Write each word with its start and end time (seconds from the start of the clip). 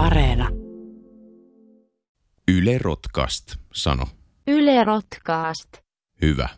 Areena. 0.00 0.48
Yle 2.48 2.78
Rotkast, 2.78 3.56
sano. 3.74 4.06
Yle 4.46 4.84
Rotkaast. 4.84 5.68
Hyvä. 6.22 6.48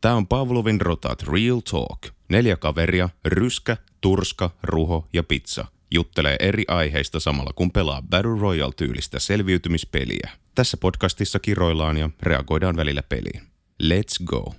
Tämä 0.00 0.14
on 0.14 0.26
Pavlovin 0.26 0.80
rotat 0.80 1.22
Real 1.22 1.60
Talk. 1.70 1.98
Neljä 2.28 2.56
kaveria, 2.56 3.08
ryskä, 3.24 3.76
turska, 4.00 4.50
ruho 4.62 5.08
ja 5.12 5.22
pizza. 5.22 5.64
Juttelee 5.90 6.36
eri 6.40 6.64
aiheista 6.68 7.20
samalla 7.20 7.52
kun 7.54 7.70
pelaa 7.70 8.02
Battle 8.02 8.40
Royale-tyylistä 8.40 9.18
selviytymispeliä. 9.18 10.30
Tässä 10.54 10.76
podcastissa 10.76 11.38
kiroillaan 11.38 11.96
ja 11.96 12.10
reagoidaan 12.22 12.76
välillä 12.76 13.02
peliin. 13.02 13.42
Let's 13.82 14.24
go. 14.24 14.54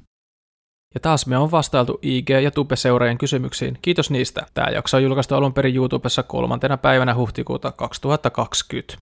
Ja 0.94 1.00
taas 1.00 1.28
me 1.28 1.38
on 1.38 1.52
vastailtu 1.52 2.00
IG- 2.04 2.42
ja 2.44 2.52
Tube-seuraajien 2.52 3.18
kysymyksiin. 3.18 3.78
Kiitos 3.82 4.12
niistä. 4.12 4.46
Tämä 4.54 4.70
jakso 4.70 4.98
on 4.98 5.04
julkaistu 5.04 5.36
alun 5.36 5.54
perin 5.54 5.76
YouTubessa 5.76 6.23
kolmantena 6.23 6.78
päivänä 6.78 7.16
huhtikuuta 7.16 7.71
2020. 7.71 8.98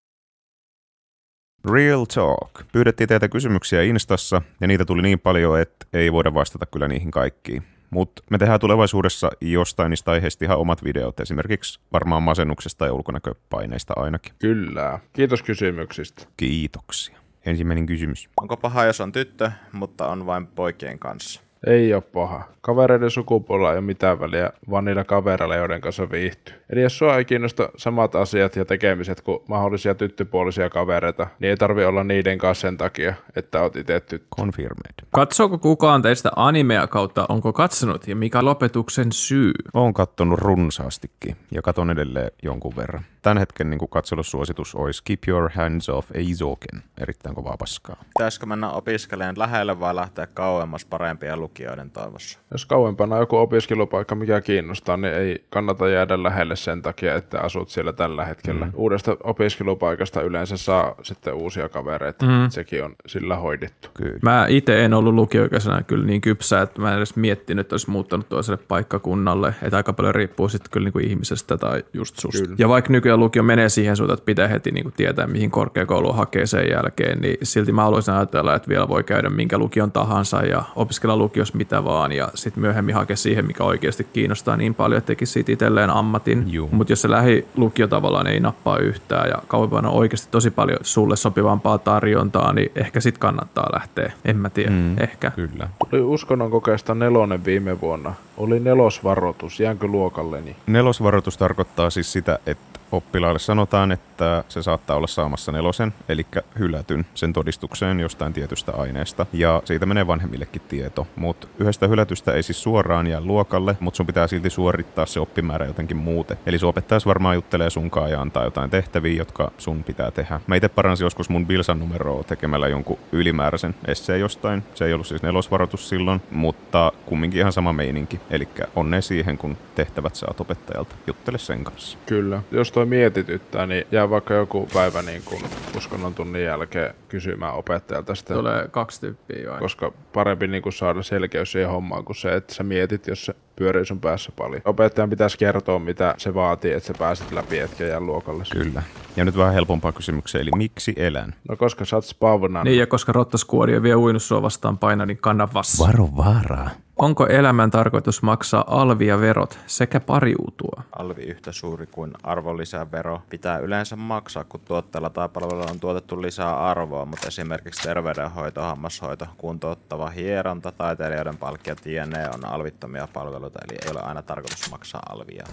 Real 1.72 2.04
Talk. 2.04 2.50
Pyydettiin 2.72 3.08
teitä 3.08 3.28
kysymyksiä 3.28 3.82
Instassa, 3.82 4.42
ja 4.60 4.66
niitä 4.66 4.84
tuli 4.84 5.02
niin 5.02 5.20
paljon, 5.20 5.60
että 5.60 5.86
ei 5.92 6.12
voida 6.12 6.34
vastata 6.34 6.66
kyllä 6.66 6.88
niihin 6.88 7.10
kaikkiin. 7.10 7.62
Mutta 7.90 8.22
me 8.30 8.38
tehdään 8.38 8.60
tulevaisuudessa 8.60 9.30
jostain 9.40 9.90
niistä 9.90 10.10
aiheista 10.10 10.44
ihan 10.44 10.58
omat 10.58 10.84
videot, 10.84 11.20
esimerkiksi 11.20 11.80
varmaan 11.92 12.22
masennuksesta 12.22 12.86
ja 12.86 12.92
ulkonäköpaineista 12.92 13.94
ainakin. 13.96 14.34
Kyllä. 14.38 14.98
Kiitos 15.12 15.42
kysymyksistä. 15.42 16.26
Kiitoksia. 16.36 17.18
Ensimmäinen 17.46 17.86
kysymys. 17.86 18.28
Onko 18.40 18.56
paha, 18.56 18.84
jos 18.84 19.00
on 19.00 19.12
tyttö, 19.12 19.50
mutta 19.72 20.06
on 20.06 20.26
vain 20.26 20.46
poikien 20.46 20.98
kanssa? 20.98 21.40
Ei 21.66 21.94
ole 21.94 22.02
paha. 22.02 22.44
Kavereiden 22.60 23.10
sukupuolella 23.10 23.70
ei 23.70 23.78
ole 23.78 23.86
mitään 23.86 24.20
väliä, 24.20 24.50
vaan 24.70 24.84
niillä 24.84 25.04
kavereilla, 25.04 25.56
joiden 25.56 25.80
kanssa 25.80 26.10
viihtyy. 26.10 26.54
Eli 26.70 26.82
jos 26.82 26.98
sua 26.98 27.16
ei 27.16 27.24
kiinnosta 27.24 27.68
samat 27.76 28.14
asiat 28.14 28.56
ja 28.56 28.64
tekemiset 28.64 29.20
kuin 29.20 29.38
mahdollisia 29.48 29.94
tyttöpuolisia 29.94 30.70
kavereita, 30.70 31.26
niin 31.38 31.50
ei 31.50 31.56
tarvi 31.56 31.84
olla 31.84 32.04
niiden 32.04 32.38
kanssa 32.38 32.60
sen 32.60 32.76
takia, 32.76 33.14
että 33.36 33.62
oot 33.62 33.76
itse 33.76 34.00
tyttö. 34.00 34.26
Confirmed. 34.36 34.92
Katsooko 35.10 35.58
kukaan 35.58 36.02
teistä 36.02 36.30
animea 36.36 36.86
kautta, 36.86 37.26
onko 37.28 37.52
katsonut 37.52 38.08
ja 38.08 38.16
mikä 38.16 38.44
lopetuksen 38.44 39.12
syy? 39.12 39.52
Oon 39.74 39.94
kattonut 39.94 40.38
runsaastikin 40.38 41.36
ja 41.50 41.62
katon 41.62 41.90
edelleen 41.90 42.30
jonkun 42.42 42.76
verran. 42.76 43.04
Tämän 43.22 43.38
hetken 43.38 43.70
niin 43.70 43.88
katselussuositus 43.90 44.74
olisi 44.74 45.02
Keep 45.04 45.18
Your 45.28 45.50
Hands 45.54 45.88
Off 45.88 46.10
Eizoken. 46.14 46.82
Erittäin 46.98 47.34
kovaa 47.34 47.56
paskaa. 47.58 47.96
Pitäisikö 48.18 48.46
mennä 48.46 48.70
opiskelijan 48.70 49.38
lähelle 49.38 49.80
vai 49.80 49.94
lähteä 49.94 50.26
kauemmas 50.26 50.84
parempien 50.84 51.40
lukijoiden 51.40 51.90
toivossa? 51.90 52.38
Jos 52.52 52.66
kauempana 52.66 53.14
on 53.14 53.22
joku 53.22 53.36
opiskelupaikka, 53.36 54.14
mikä 54.14 54.40
kiinnostaa, 54.40 54.96
niin 54.96 55.14
ei 55.14 55.44
kannata 55.50 55.88
jäädä 55.88 56.22
lähelle 56.22 56.56
sen 56.56 56.82
takia, 56.82 57.14
että 57.14 57.40
asut 57.40 57.68
siellä 57.68 57.92
tällä 57.92 58.24
hetkellä. 58.24 58.66
Mm. 58.66 58.72
Uudesta 58.74 59.16
opiskelupaikasta 59.24 60.22
yleensä 60.22 60.56
saa 60.56 60.94
sitten 61.02 61.34
uusia 61.34 61.68
kavereita. 61.68 62.26
Mm. 62.26 62.50
Sekin 62.50 62.84
on 62.84 62.94
sillä 63.06 63.36
hoidettu. 63.36 63.88
Kyllä. 63.94 64.18
Mä 64.22 64.46
itse 64.48 64.84
en 64.84 64.94
ollut 64.94 65.14
lukioikäisenä 65.14 65.82
kyllä 65.82 66.06
niin 66.06 66.20
kypsä, 66.20 66.62
että 66.62 66.80
mä 66.80 66.90
en 66.90 66.96
edes 66.96 67.16
miettinyt, 67.16 67.60
että 67.66 67.74
olisi 67.74 67.90
muuttanut 67.90 68.28
toiselle 68.28 68.62
paikkakunnalle. 68.68 69.54
Että 69.62 69.76
aika 69.76 69.92
paljon 69.92 70.14
riippuu 70.14 70.48
sitten 70.48 70.70
kyllä 70.70 70.84
niin 70.84 70.92
kuin 70.92 71.08
ihmisestä 71.08 71.58
tai 71.58 71.84
just 71.92 72.18
susta. 72.18 72.42
Kyllä. 72.42 72.56
Ja 72.58 72.68
vaikka 72.68 72.92
nykyään 73.10 73.20
lukio 73.20 73.42
menee 73.42 73.68
siihen 73.68 73.96
suuntaan, 73.96 74.18
että 74.18 74.26
pitää 74.26 74.48
heti 74.48 74.70
niin 74.70 74.84
kuin 74.84 74.94
tietää, 74.96 75.26
mihin 75.26 75.50
korkeakoulu 75.50 76.12
hakee 76.12 76.46
sen 76.46 76.70
jälkeen, 76.70 77.20
niin 77.20 77.36
silti 77.42 77.72
mä 77.72 77.82
haluaisin 77.82 78.14
ajatella, 78.14 78.54
että 78.54 78.68
vielä 78.68 78.88
voi 78.88 79.04
käydä 79.04 79.30
minkä 79.30 79.58
lukion 79.58 79.92
tahansa 79.92 80.42
ja 80.42 80.62
opiskella 80.76 81.16
lukiossa 81.16 81.58
mitä 81.58 81.84
vaan 81.84 82.12
ja 82.12 82.28
sitten 82.34 82.60
myöhemmin 82.60 82.94
hakea 82.94 83.16
siihen, 83.16 83.46
mikä 83.46 83.64
oikeasti 83.64 84.06
kiinnostaa 84.12 84.56
niin 84.56 84.74
paljon, 84.74 84.98
että 84.98 85.06
tekisi 85.06 85.32
siitä 85.32 85.52
itselleen 85.52 85.90
ammatin. 85.90 86.46
Mutta 86.70 86.92
jos 86.92 87.02
se 87.02 87.10
lähilukio 87.10 87.86
tavallaan 87.86 88.26
ei 88.26 88.40
nappaa 88.40 88.78
yhtään 88.78 89.28
ja 89.28 89.42
kauempana 89.48 89.88
on 89.88 89.94
oikeasti 89.94 90.28
tosi 90.30 90.50
paljon 90.50 90.78
sulle 90.82 91.16
sopivampaa 91.16 91.78
tarjontaa, 91.78 92.52
niin 92.52 92.72
ehkä 92.74 93.00
sit 93.00 93.18
kannattaa 93.18 93.68
lähteä. 93.72 94.12
En 94.24 94.36
mä 94.36 94.50
tiedä, 94.50 94.70
mm. 94.70 94.98
ehkä. 94.98 95.30
Kyllä. 95.30 95.68
Oli 95.92 96.00
uskonnon 96.00 96.50
kokeesta 96.50 96.94
nelonen 96.94 97.44
viime 97.44 97.80
vuonna. 97.80 98.14
Oli 98.36 98.60
nelosvaroitus. 98.60 99.60
Jäänkö 99.60 99.86
luokalleni? 99.86 100.56
Nelosvaroitus 100.66 101.36
tarkoittaa 101.36 101.90
siis 101.90 102.12
sitä, 102.12 102.38
että 102.46 102.69
oppilaalle 102.92 103.38
sanotaan, 103.38 103.92
että 103.92 104.44
se 104.48 104.62
saattaa 104.62 104.96
olla 104.96 105.06
saamassa 105.06 105.52
nelosen, 105.52 105.94
eli 106.08 106.26
hylätyn 106.58 107.06
sen 107.14 107.32
todistukseen 107.32 108.00
jostain 108.00 108.32
tietystä 108.32 108.72
aineesta. 108.72 109.26
Ja 109.32 109.62
siitä 109.64 109.86
menee 109.86 110.06
vanhemmillekin 110.06 110.62
tieto. 110.68 111.06
Mutta 111.16 111.46
yhdestä 111.58 111.88
hylätystä 111.88 112.32
ei 112.32 112.42
siis 112.42 112.62
suoraan 112.62 113.06
jää 113.06 113.20
luokalle, 113.20 113.76
mutta 113.80 113.96
sun 113.96 114.06
pitää 114.06 114.26
silti 114.26 114.50
suorittaa 114.50 115.06
se 115.06 115.20
oppimäärä 115.20 115.66
jotenkin 115.66 115.96
muuten. 115.96 116.38
Eli 116.46 116.58
sun 116.58 116.68
opettajas 116.68 117.06
varmaan 117.06 117.34
juttelee 117.34 117.70
sunkaan 117.70 118.10
ja 118.10 118.20
antaa 118.20 118.44
jotain 118.44 118.70
tehtäviä, 118.70 119.18
jotka 119.18 119.50
sun 119.58 119.84
pitää 119.84 120.10
tehdä. 120.10 120.40
Mä 120.46 120.56
itse 120.56 120.68
paransin 120.68 121.04
joskus 121.04 121.28
mun 121.28 121.46
Bilsan 121.46 121.78
numeroa 121.78 122.24
tekemällä 122.24 122.68
jonkun 122.68 122.98
ylimääräisen 123.12 123.74
esseen 123.86 124.20
jostain. 124.20 124.62
Se 124.74 124.84
ei 124.84 124.92
ollut 124.92 125.06
siis 125.06 125.22
nelosvaroitus 125.22 125.88
silloin, 125.88 126.22
mutta 126.30 126.92
kumminkin 127.06 127.40
ihan 127.40 127.52
sama 127.52 127.72
meininki. 127.72 128.20
Eli 128.30 128.48
onne 128.76 129.00
siihen, 129.00 129.38
kun 129.38 129.56
tehtävät 129.74 130.14
saat 130.14 130.40
opettajalta. 130.40 130.94
Juttele 131.06 131.38
sen 131.38 131.64
kanssa. 131.64 131.98
Kyllä. 132.06 132.42
Jos 132.50 132.72
toi 132.80 132.86
mietityttää, 132.86 133.66
niin 133.66 133.86
jää 133.92 134.10
vaikka 134.10 134.34
joku 134.34 134.68
päivä 134.74 135.02
niin 135.02 135.22
kuin 135.24 135.42
uskonnon 135.76 136.14
tunnin 136.14 136.44
jälkeen 136.44 136.94
kysymään 137.08 137.54
opettajalta 137.54 138.14
sitten. 138.14 138.36
Tulee 138.36 138.68
kaksi 138.70 139.00
tyyppiä 139.00 139.50
vai? 139.50 139.58
koska 139.58 139.92
parempi 140.12 140.46
niin 140.46 140.62
kuin 140.62 140.72
saada 140.72 141.02
selkeys 141.02 141.52
siihen 141.52 141.70
hommaan 141.70 142.04
kuin 142.04 142.16
se, 142.16 142.34
että 142.34 142.54
sä 142.54 142.62
mietit, 142.62 143.06
jos 143.06 143.26
se 143.26 143.34
pyörii 143.60 143.84
sun 143.84 144.00
päässä 144.00 144.32
paljon. 144.36 144.62
Opettajan 144.64 145.10
pitäisi 145.10 145.38
kertoa, 145.38 145.78
mitä 145.78 146.14
se 146.18 146.34
vaatii, 146.34 146.72
että 146.72 146.86
sä 146.86 146.94
pääset 146.98 147.32
läpi 147.32 147.58
etkä 147.58 147.84
jää 147.84 148.00
luokalle. 148.00 148.44
Kyllä. 148.52 148.82
Ja 149.16 149.24
nyt 149.24 149.36
vähän 149.36 149.54
helpompaa 149.54 149.92
kysymyksiä, 149.92 150.40
eli 150.40 150.50
miksi 150.56 150.92
elän? 150.96 151.34
No 151.48 151.56
koska 151.56 151.84
sä 151.84 151.96
oot 151.96 152.04
spavnan. 152.04 152.64
Niin, 152.64 152.78
ja 152.78 152.86
koska 152.86 153.12
rottaskuori 153.12 153.76
on 153.76 153.82
vielä 153.82 153.98
uinut 153.98 154.22
sua 154.22 154.42
vastaan 154.42 154.78
paina, 154.78 155.06
niin 155.06 155.18
kanna 155.18 155.48
vassa. 155.54 155.86
Varo 155.86 156.08
vaaraa. 156.16 156.70
Onko 157.00 157.26
elämän 157.26 157.70
tarkoitus 157.70 158.22
maksaa 158.22 158.64
alvi 158.66 159.06
ja 159.06 159.20
verot 159.20 159.58
sekä 159.66 160.00
pariutua? 160.00 160.82
Alvi 160.98 161.22
yhtä 161.22 161.52
suuri 161.52 161.86
kuin 161.86 162.10
arvonlisävero 162.22 163.22
pitää 163.30 163.58
yleensä 163.58 163.96
maksaa, 163.96 164.44
kun 164.44 164.60
tuotteella 164.60 165.10
tai 165.10 165.28
palvelulla 165.28 165.70
on 165.70 165.80
tuotettu 165.80 166.22
lisää 166.22 166.56
arvoa, 166.56 167.04
mutta 167.04 167.28
esimerkiksi 167.28 167.82
terveydenhoito, 167.82 168.62
hammashoito, 168.62 169.26
kuntouttava 169.38 170.10
hieronta, 170.10 170.72
taiteilijoiden 170.72 171.36
palkkiot 171.36 171.86
jne. 171.86 172.28
on 172.34 172.44
alvittomia 172.44 173.08
palveluita, 173.12 173.49
eli 173.58 173.78
ei 173.84 173.90
ole 173.90 174.00
aina 174.00 174.22
tarkoitus 174.22 174.70
maksaa 174.70 175.02
alvia. 175.08 175.44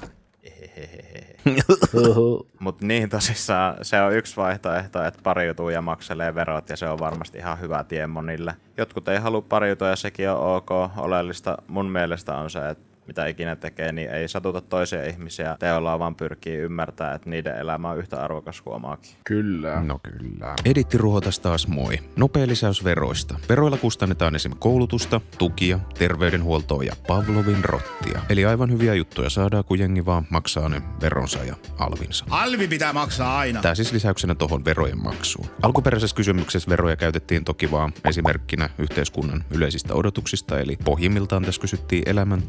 Mutta 2.60 2.86
niin 2.86 3.10
tosissaan 3.10 3.76
se 3.82 4.02
on 4.02 4.14
yksi 4.14 4.36
vaihtoehto, 4.36 5.04
että 5.04 5.20
pariutuu 5.24 5.70
ja 5.70 5.82
makselee 5.82 6.36
verot 6.36 6.70
ja 6.70 6.78
se 6.78 6.90
on 6.90 7.00
varmasti 7.00 7.38
ihan 7.38 7.60
hyvä 7.60 7.84
tie 7.84 8.08
monille. 8.08 8.56
Jotkut 8.78 9.08
ei 9.08 9.18
halua 9.18 9.42
pariutua 9.42 9.88
ja 9.88 9.96
sekin 9.96 10.30
on 10.30 10.56
ok. 10.56 10.70
Oleellista 10.98 11.58
mun 11.68 11.90
mielestä 11.90 12.36
on 12.36 12.50
se, 12.50 12.70
että 12.70 12.87
mitä 13.08 13.28
ikinä 13.28 13.56
tekee, 13.56 13.92
niin 13.92 14.10
ei 14.10 14.28
satuta 14.28 14.62
toisia 14.62 15.06
ihmisiä 15.06 15.56
teollaan, 15.60 16.00
vaan 16.00 16.16
pyrkii 16.16 16.56
ymmärtää, 16.58 17.14
että 17.14 17.30
niiden 17.30 17.58
elämä 17.58 17.90
on 17.90 17.98
yhtä 17.98 18.22
arvokas 18.22 18.62
kuin 18.62 18.76
omaakin. 18.76 19.12
Kyllä. 19.24 19.82
No 19.84 20.00
kyllä. 20.04 20.54
Editti 20.66 20.98
Ruhotas 20.98 21.40
taas 21.40 21.68
moi. 21.68 22.00
Nopea 22.16 22.48
lisäys 22.48 22.84
veroista. 22.84 23.40
Veroilla 23.50 23.78
kustannetaan 23.78 24.36
esim. 24.36 24.52
koulutusta, 24.60 25.22
tukia, 25.38 25.80
terveydenhuoltoa 25.98 26.84
ja 26.84 26.94
Pavlovin 27.08 27.64
rottia. 27.64 28.22
Eli 28.30 28.46
aivan 28.46 28.72
hyviä 28.72 28.94
juttuja 28.94 29.30
saadaan, 29.30 29.64
kun 29.64 29.80
jengi 29.80 30.06
vaan 30.06 30.28
maksaa 30.30 30.70
ne 30.70 30.82
veronsa 31.02 31.44
ja 31.44 31.56
alvinsa. 31.80 32.26
Alvi 32.30 32.68
pitää 32.68 32.94
maksaa 32.94 33.38
aina. 33.38 33.62
Tämä 33.62 33.76
siis 33.76 33.92
lisäyksenä 33.92 34.36
tuohon 34.36 34.66
verojen 34.66 35.04
maksuun. 35.04 35.48
Alkuperäisessä 35.62 36.16
kysymyksessä 36.16 36.70
veroja 36.70 36.96
käytettiin 36.96 37.44
toki 37.44 37.72
vaan 37.72 37.94
esimerkkinä 38.06 38.70
yhteiskunnan 38.78 39.44
yleisistä 39.52 39.94
odotuksista, 39.94 40.60
eli 40.60 40.78
pohjimmiltaan 40.86 41.44
tässä 41.44 41.62
kysyttiin 41.62 42.04
elämän 42.06 42.42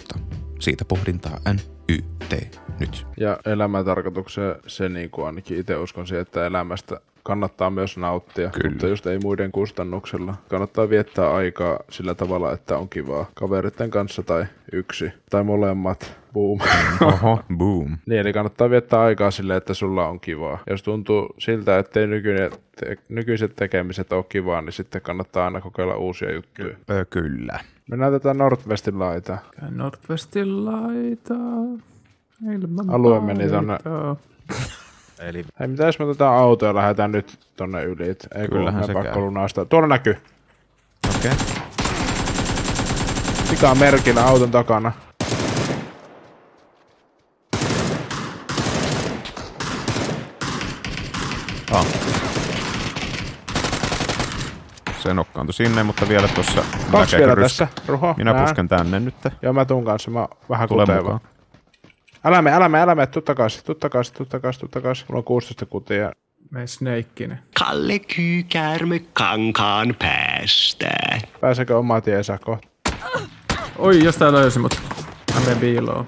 tarkoitusta. 0.00 0.18
Siitä 0.60 0.84
pohdintaa 0.84 1.40
NYT 1.46 2.60
nyt. 2.80 3.06
Ja 3.16 3.38
elämän 3.46 3.84
tarkoitukseen 3.84 4.56
se 4.66 4.88
niin 4.88 5.10
kuin 5.10 5.26
ainakin 5.26 5.58
itse 5.58 5.76
uskon 5.76 6.06
siihen, 6.06 6.22
että 6.22 6.46
elämästä 6.46 7.00
kannattaa 7.22 7.70
myös 7.70 7.96
nauttia, 7.96 8.50
Kyllä. 8.50 8.70
mutta 8.70 8.86
just 8.86 9.06
ei 9.06 9.18
muiden 9.18 9.52
kustannuksella. 9.52 10.34
Kannattaa 10.48 10.90
viettää 10.90 11.34
aikaa 11.34 11.78
sillä 11.90 12.14
tavalla, 12.14 12.52
että 12.52 12.78
on 12.78 12.88
kivaa 12.88 13.30
kaveritten 13.34 13.90
kanssa 13.90 14.22
tai 14.22 14.46
yksi 14.72 15.12
tai 15.30 15.44
molemmat. 15.44 16.16
Boom. 16.36 16.58
Oho, 17.00 17.40
boom. 17.56 17.96
niin, 18.06 18.20
eli 18.20 18.32
kannattaa 18.32 18.70
viettää 18.70 19.00
aikaa 19.00 19.30
sille, 19.30 19.56
että 19.56 19.74
sulla 19.74 20.08
on 20.08 20.20
kivaa. 20.20 20.58
Jos 20.70 20.82
tuntuu 20.82 21.34
siltä, 21.38 21.78
ettei 21.78 22.06
nykyinen 22.06 22.50
te- 22.80 22.96
nykyiset 23.08 23.56
tekemiset 23.56 24.12
ole 24.12 24.24
kivaa, 24.28 24.62
niin 24.62 24.72
sitten 24.72 25.02
kannattaa 25.02 25.44
aina 25.44 25.60
kokeilla 25.60 25.96
uusia 25.96 26.34
juttuja. 26.34 26.76
Ö, 26.90 27.04
kyllä. 27.10 27.60
Mennään 27.90 28.12
tätä 28.12 28.34
Northwestin 28.34 28.98
laitaa. 28.98 29.38
Nordwestin 29.70 30.64
laita. 30.64 31.34
Ilman 32.54 32.90
Alue 32.90 33.20
meni 33.20 33.48
tonne. 33.48 33.72
laitaa. 33.72 34.16
Eli 35.28 35.44
Hei, 35.60 35.68
mitä 35.68 35.86
jos 35.86 35.98
me 35.98 36.04
otetaan 36.04 36.38
auto 36.38 36.66
ja 36.66 36.74
lähdetään 36.74 37.12
nyt 37.12 37.38
tonne 37.56 37.84
yli? 37.84 38.04
Ei 38.08 38.48
Kyllähän 38.48 38.84
se 38.84 38.92
pakko 38.92 39.12
käy. 39.12 39.22
lunastaa. 39.22 39.64
Tuolla 39.64 39.88
näkyy. 39.88 40.16
Okei. 41.16 41.30
Okay. 41.30 41.46
Mikä 43.50 43.70
on 43.70 43.78
merkillä 43.78 44.24
auton 44.24 44.50
takana? 44.50 44.92
Ah. 51.72 51.86
Se 55.02 55.14
nokkaantui 55.14 55.54
sinne, 55.54 55.82
mutta 55.82 56.08
vielä 56.08 56.28
tuossa... 56.28 56.64
Kaksi 56.92 57.16
vielä 57.16 57.36
tässä, 57.36 57.68
Ruho. 57.86 58.14
Minä 58.16 58.32
Nää. 58.32 58.42
pusken 58.44 58.68
tänne 58.68 59.00
nyt. 59.00 59.14
Joo, 59.42 59.52
mä 59.52 59.64
tuun 59.64 59.84
kanssa. 59.84 60.10
Mä 60.10 60.28
vähän 60.50 60.68
Tule 60.68 60.82
kuteva. 60.82 60.98
mukaan. 61.02 61.20
Älä 62.24 62.42
me, 62.42 62.52
älä 62.52 62.68
me, 62.68 62.80
älä 62.80 62.94
me. 62.94 63.06
Tuu 63.06 63.22
takaisin, 63.22 63.64
tuu 63.64 63.74
takaisin, 63.74 64.14
tuu 64.14 64.26
takaisin, 64.26 64.60
tuu 64.60 64.68
takaisin. 64.68 65.06
Mulla 65.08 65.18
on 65.18 65.24
16 65.24 65.66
kutia. 65.66 66.12
Me 66.50 66.66
sneikkinen. 66.66 67.38
Kalle 67.58 67.98
Kyykäärme 67.98 68.98
kankaan 69.12 69.94
päästä. 69.98 70.90
Pääseekö 71.40 71.78
oma 71.78 72.00
tiensä 72.00 72.38
kohta? 72.44 72.68
Oi, 73.78 74.04
jostain 74.04 74.34
löysi 74.34 74.58
mut. 74.58 74.80
Mä 75.34 75.40
menen 75.40 75.58
piiloon. 75.58 76.04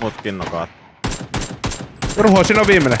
Mutkin 0.00 0.38
nokaat. 0.38 0.68
Ruho, 2.16 2.44
siinä 2.44 2.60
on 2.60 2.66
viimeinen. 2.66 2.98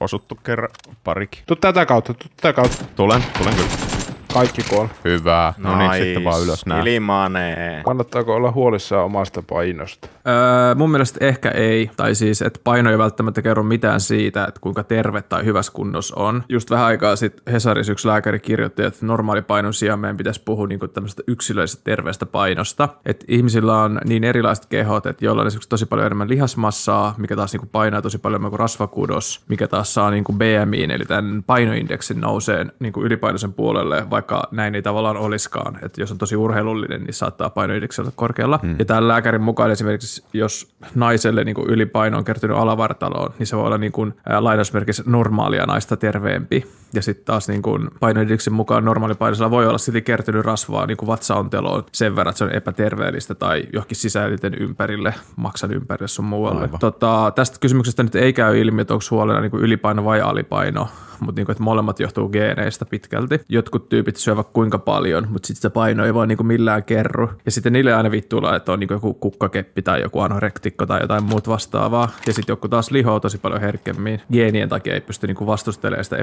Osuttu 0.00 0.38
kerran 0.44 0.70
parikin. 1.04 1.42
Tuu 1.46 1.56
tätä 1.56 1.86
kautta, 1.86 2.14
tuu 2.14 2.30
tätä 2.36 2.52
kautta. 2.52 2.84
Tulen, 2.96 3.24
tulen 3.38 3.54
kyllä. 3.54 3.95
Kaikki 4.36 4.62
kuoli. 4.70 4.88
Hyvä. 5.04 5.54
No 5.58 5.78
niin, 5.78 5.92
sitten 6.04 6.24
vaan 6.24 6.42
ylös 6.42 6.66
nää. 6.66 6.82
Ilmanee. 6.86 7.82
Kannattaako 7.84 8.34
olla 8.34 8.52
huolissaan 8.52 9.04
omasta 9.04 9.42
painosta? 9.42 10.08
Öö, 10.28 10.74
mun 10.74 10.90
mielestä 10.90 11.26
ehkä 11.26 11.50
ei, 11.50 11.90
tai 11.96 12.14
siis, 12.14 12.42
että 12.42 12.60
paino 12.64 12.90
ei 12.90 12.98
välttämättä 12.98 13.42
kerro 13.42 13.62
mitään 13.62 14.00
siitä, 14.00 14.44
että 14.44 14.60
kuinka 14.60 14.82
terve 14.84 15.22
tai 15.22 15.44
hyvässä 15.44 15.72
kunnossa 15.72 16.14
on. 16.18 16.44
Just 16.48 16.70
vähän 16.70 16.86
aikaa 16.86 17.16
sitten 17.16 17.52
Hesarissa 17.52 17.92
yksi 17.92 18.08
lääkäri 18.08 18.38
kirjoitti, 18.38 18.82
että 18.82 19.06
normaali 19.06 19.42
painon 19.42 19.74
sijaan 19.74 19.98
meidän 19.98 20.16
pitäisi 20.16 20.42
puhua 20.44 20.66
niinku 20.66 20.88
tämmöisestä 20.88 21.22
yksilöllisestä 21.26 21.84
terveestä 21.84 22.26
painosta. 22.26 22.88
Että 23.06 23.24
ihmisillä 23.28 23.82
on 23.82 24.00
niin 24.04 24.24
erilaiset 24.24 24.66
kehot, 24.66 25.06
että 25.06 25.24
joilla 25.24 25.42
on 25.42 25.46
esimerkiksi 25.48 25.68
tosi 25.68 25.86
paljon 25.86 26.06
enemmän 26.06 26.28
lihasmassaa, 26.28 27.14
mikä 27.18 27.36
taas 27.36 27.52
niinku 27.52 27.68
painaa 27.72 28.02
tosi 28.02 28.18
paljon 28.18 28.34
enemmän 28.34 28.50
kuin 28.50 28.60
rasvakudos, 28.60 29.40
mikä 29.48 29.68
taas 29.68 29.94
saa 29.94 30.10
niinku 30.10 30.32
BMIin, 30.32 30.90
eli 30.90 31.04
tämän 31.04 31.42
painoindeksin 31.46 32.20
nousee 32.20 32.66
niinku 32.80 33.02
ylipainoisen 33.02 33.52
puolelle, 33.52 34.10
vaikka 34.10 34.25
näin 34.50 34.74
ei 34.74 34.82
tavallaan 34.82 35.16
olisikaan. 35.16 35.78
Että 35.82 36.00
jos 36.00 36.12
on 36.12 36.18
tosi 36.18 36.36
urheilullinen, 36.36 37.04
niin 37.04 37.14
saattaa 37.14 37.50
painoindeksi 37.50 38.00
olla 38.00 38.12
korkealla. 38.16 38.58
Hmm. 38.62 38.76
Ja 38.78 38.84
tämän 38.84 39.08
lääkärin 39.08 39.42
mukaan 39.42 39.70
esimerkiksi, 39.70 40.24
jos 40.32 40.74
naiselle 40.94 41.44
niin 41.44 41.54
kuin 41.54 41.70
ylipaino 41.70 42.18
on 42.18 42.24
kertynyt 42.24 42.56
alavartaloon, 42.56 43.34
niin 43.38 43.46
se 43.46 43.56
voi 43.56 43.66
olla 43.66 43.78
niin 43.78 43.92
kuin, 43.92 44.14
ää, 44.28 44.44
lainausmerkissä 44.44 45.02
normaalia 45.06 45.66
naista 45.66 45.96
terveempi. 45.96 46.66
Ja 46.94 47.02
sitten 47.02 47.24
taas 47.24 47.48
niin 47.48 47.62
kuin 47.62 47.88
painoindeksin 48.00 48.52
mukaan 48.52 48.84
normaalipainoisella 48.84 49.50
voi 49.50 49.66
olla 49.66 49.78
silti 49.78 50.02
kertynyt 50.02 50.44
rasvaa 50.44 50.86
niin 50.86 50.96
kuin 50.96 51.06
vatsaonteloon 51.06 51.84
sen 51.92 52.16
verran, 52.16 52.30
että 52.30 52.38
se 52.38 52.44
on 52.44 52.52
epäterveellistä 52.52 53.34
tai 53.34 53.64
johonkin 53.72 53.96
sisäelinten 53.96 54.54
ympärille, 54.54 55.14
maksan 55.36 55.72
ympärille 55.72 56.08
sun 56.08 56.24
muualle. 56.24 56.68
Tota, 56.80 57.32
tästä 57.34 57.56
kysymyksestä 57.60 58.02
nyt 58.02 58.14
ei 58.14 58.32
käy 58.32 58.60
ilmi, 58.60 58.80
että 58.80 58.94
onko 58.94 59.04
huolena 59.10 59.40
niin 59.40 59.50
kuin 59.50 59.62
ylipaino 59.62 60.04
vai 60.04 60.20
alipaino, 60.20 60.88
mutta 61.20 61.38
niin 61.38 61.46
kuin, 61.46 61.52
että 61.52 61.62
molemmat 61.62 62.00
johtuu 62.00 62.28
geeneistä 62.28 62.84
pitkälti. 62.84 63.40
Jotkut 63.48 63.88
tyypit 63.88 64.16
syövät 64.16 64.46
kuinka 64.52 64.78
paljon, 64.78 65.26
mutta 65.30 65.46
sitten 65.46 65.62
se 65.62 65.70
paino 65.70 66.04
ei 66.04 66.14
vaan 66.14 66.28
niin 66.28 66.36
kuin 66.36 66.46
millään 66.46 66.84
kerru. 66.84 67.30
Ja 67.44 67.50
sitten 67.50 67.72
niille 67.72 67.94
aina 67.94 68.10
vittuilla, 68.10 68.56
että 68.56 68.72
on 68.72 68.80
niin 68.80 68.88
kuin 68.88 68.96
joku 68.96 69.14
kukkakeppi 69.14 69.82
tai 69.82 70.02
joku 70.02 70.20
anorektikko 70.20 70.86
tai 70.86 71.00
jotain 71.00 71.24
muut 71.24 71.48
vastaavaa. 71.48 72.08
Ja 72.26 72.32
sitten 72.32 72.52
joku 72.52 72.68
taas 72.68 72.90
lihoo 72.90 73.20
tosi 73.20 73.38
paljon 73.38 73.60
herkemmin. 73.60 74.20
Geenien 74.32 74.68
takia 74.68 74.94
ei 74.94 75.00
pysty 75.00 75.26
niin 75.26 75.36
kuin 75.36 75.46
vastustelemaan 75.46 76.04
sitä 76.04 76.16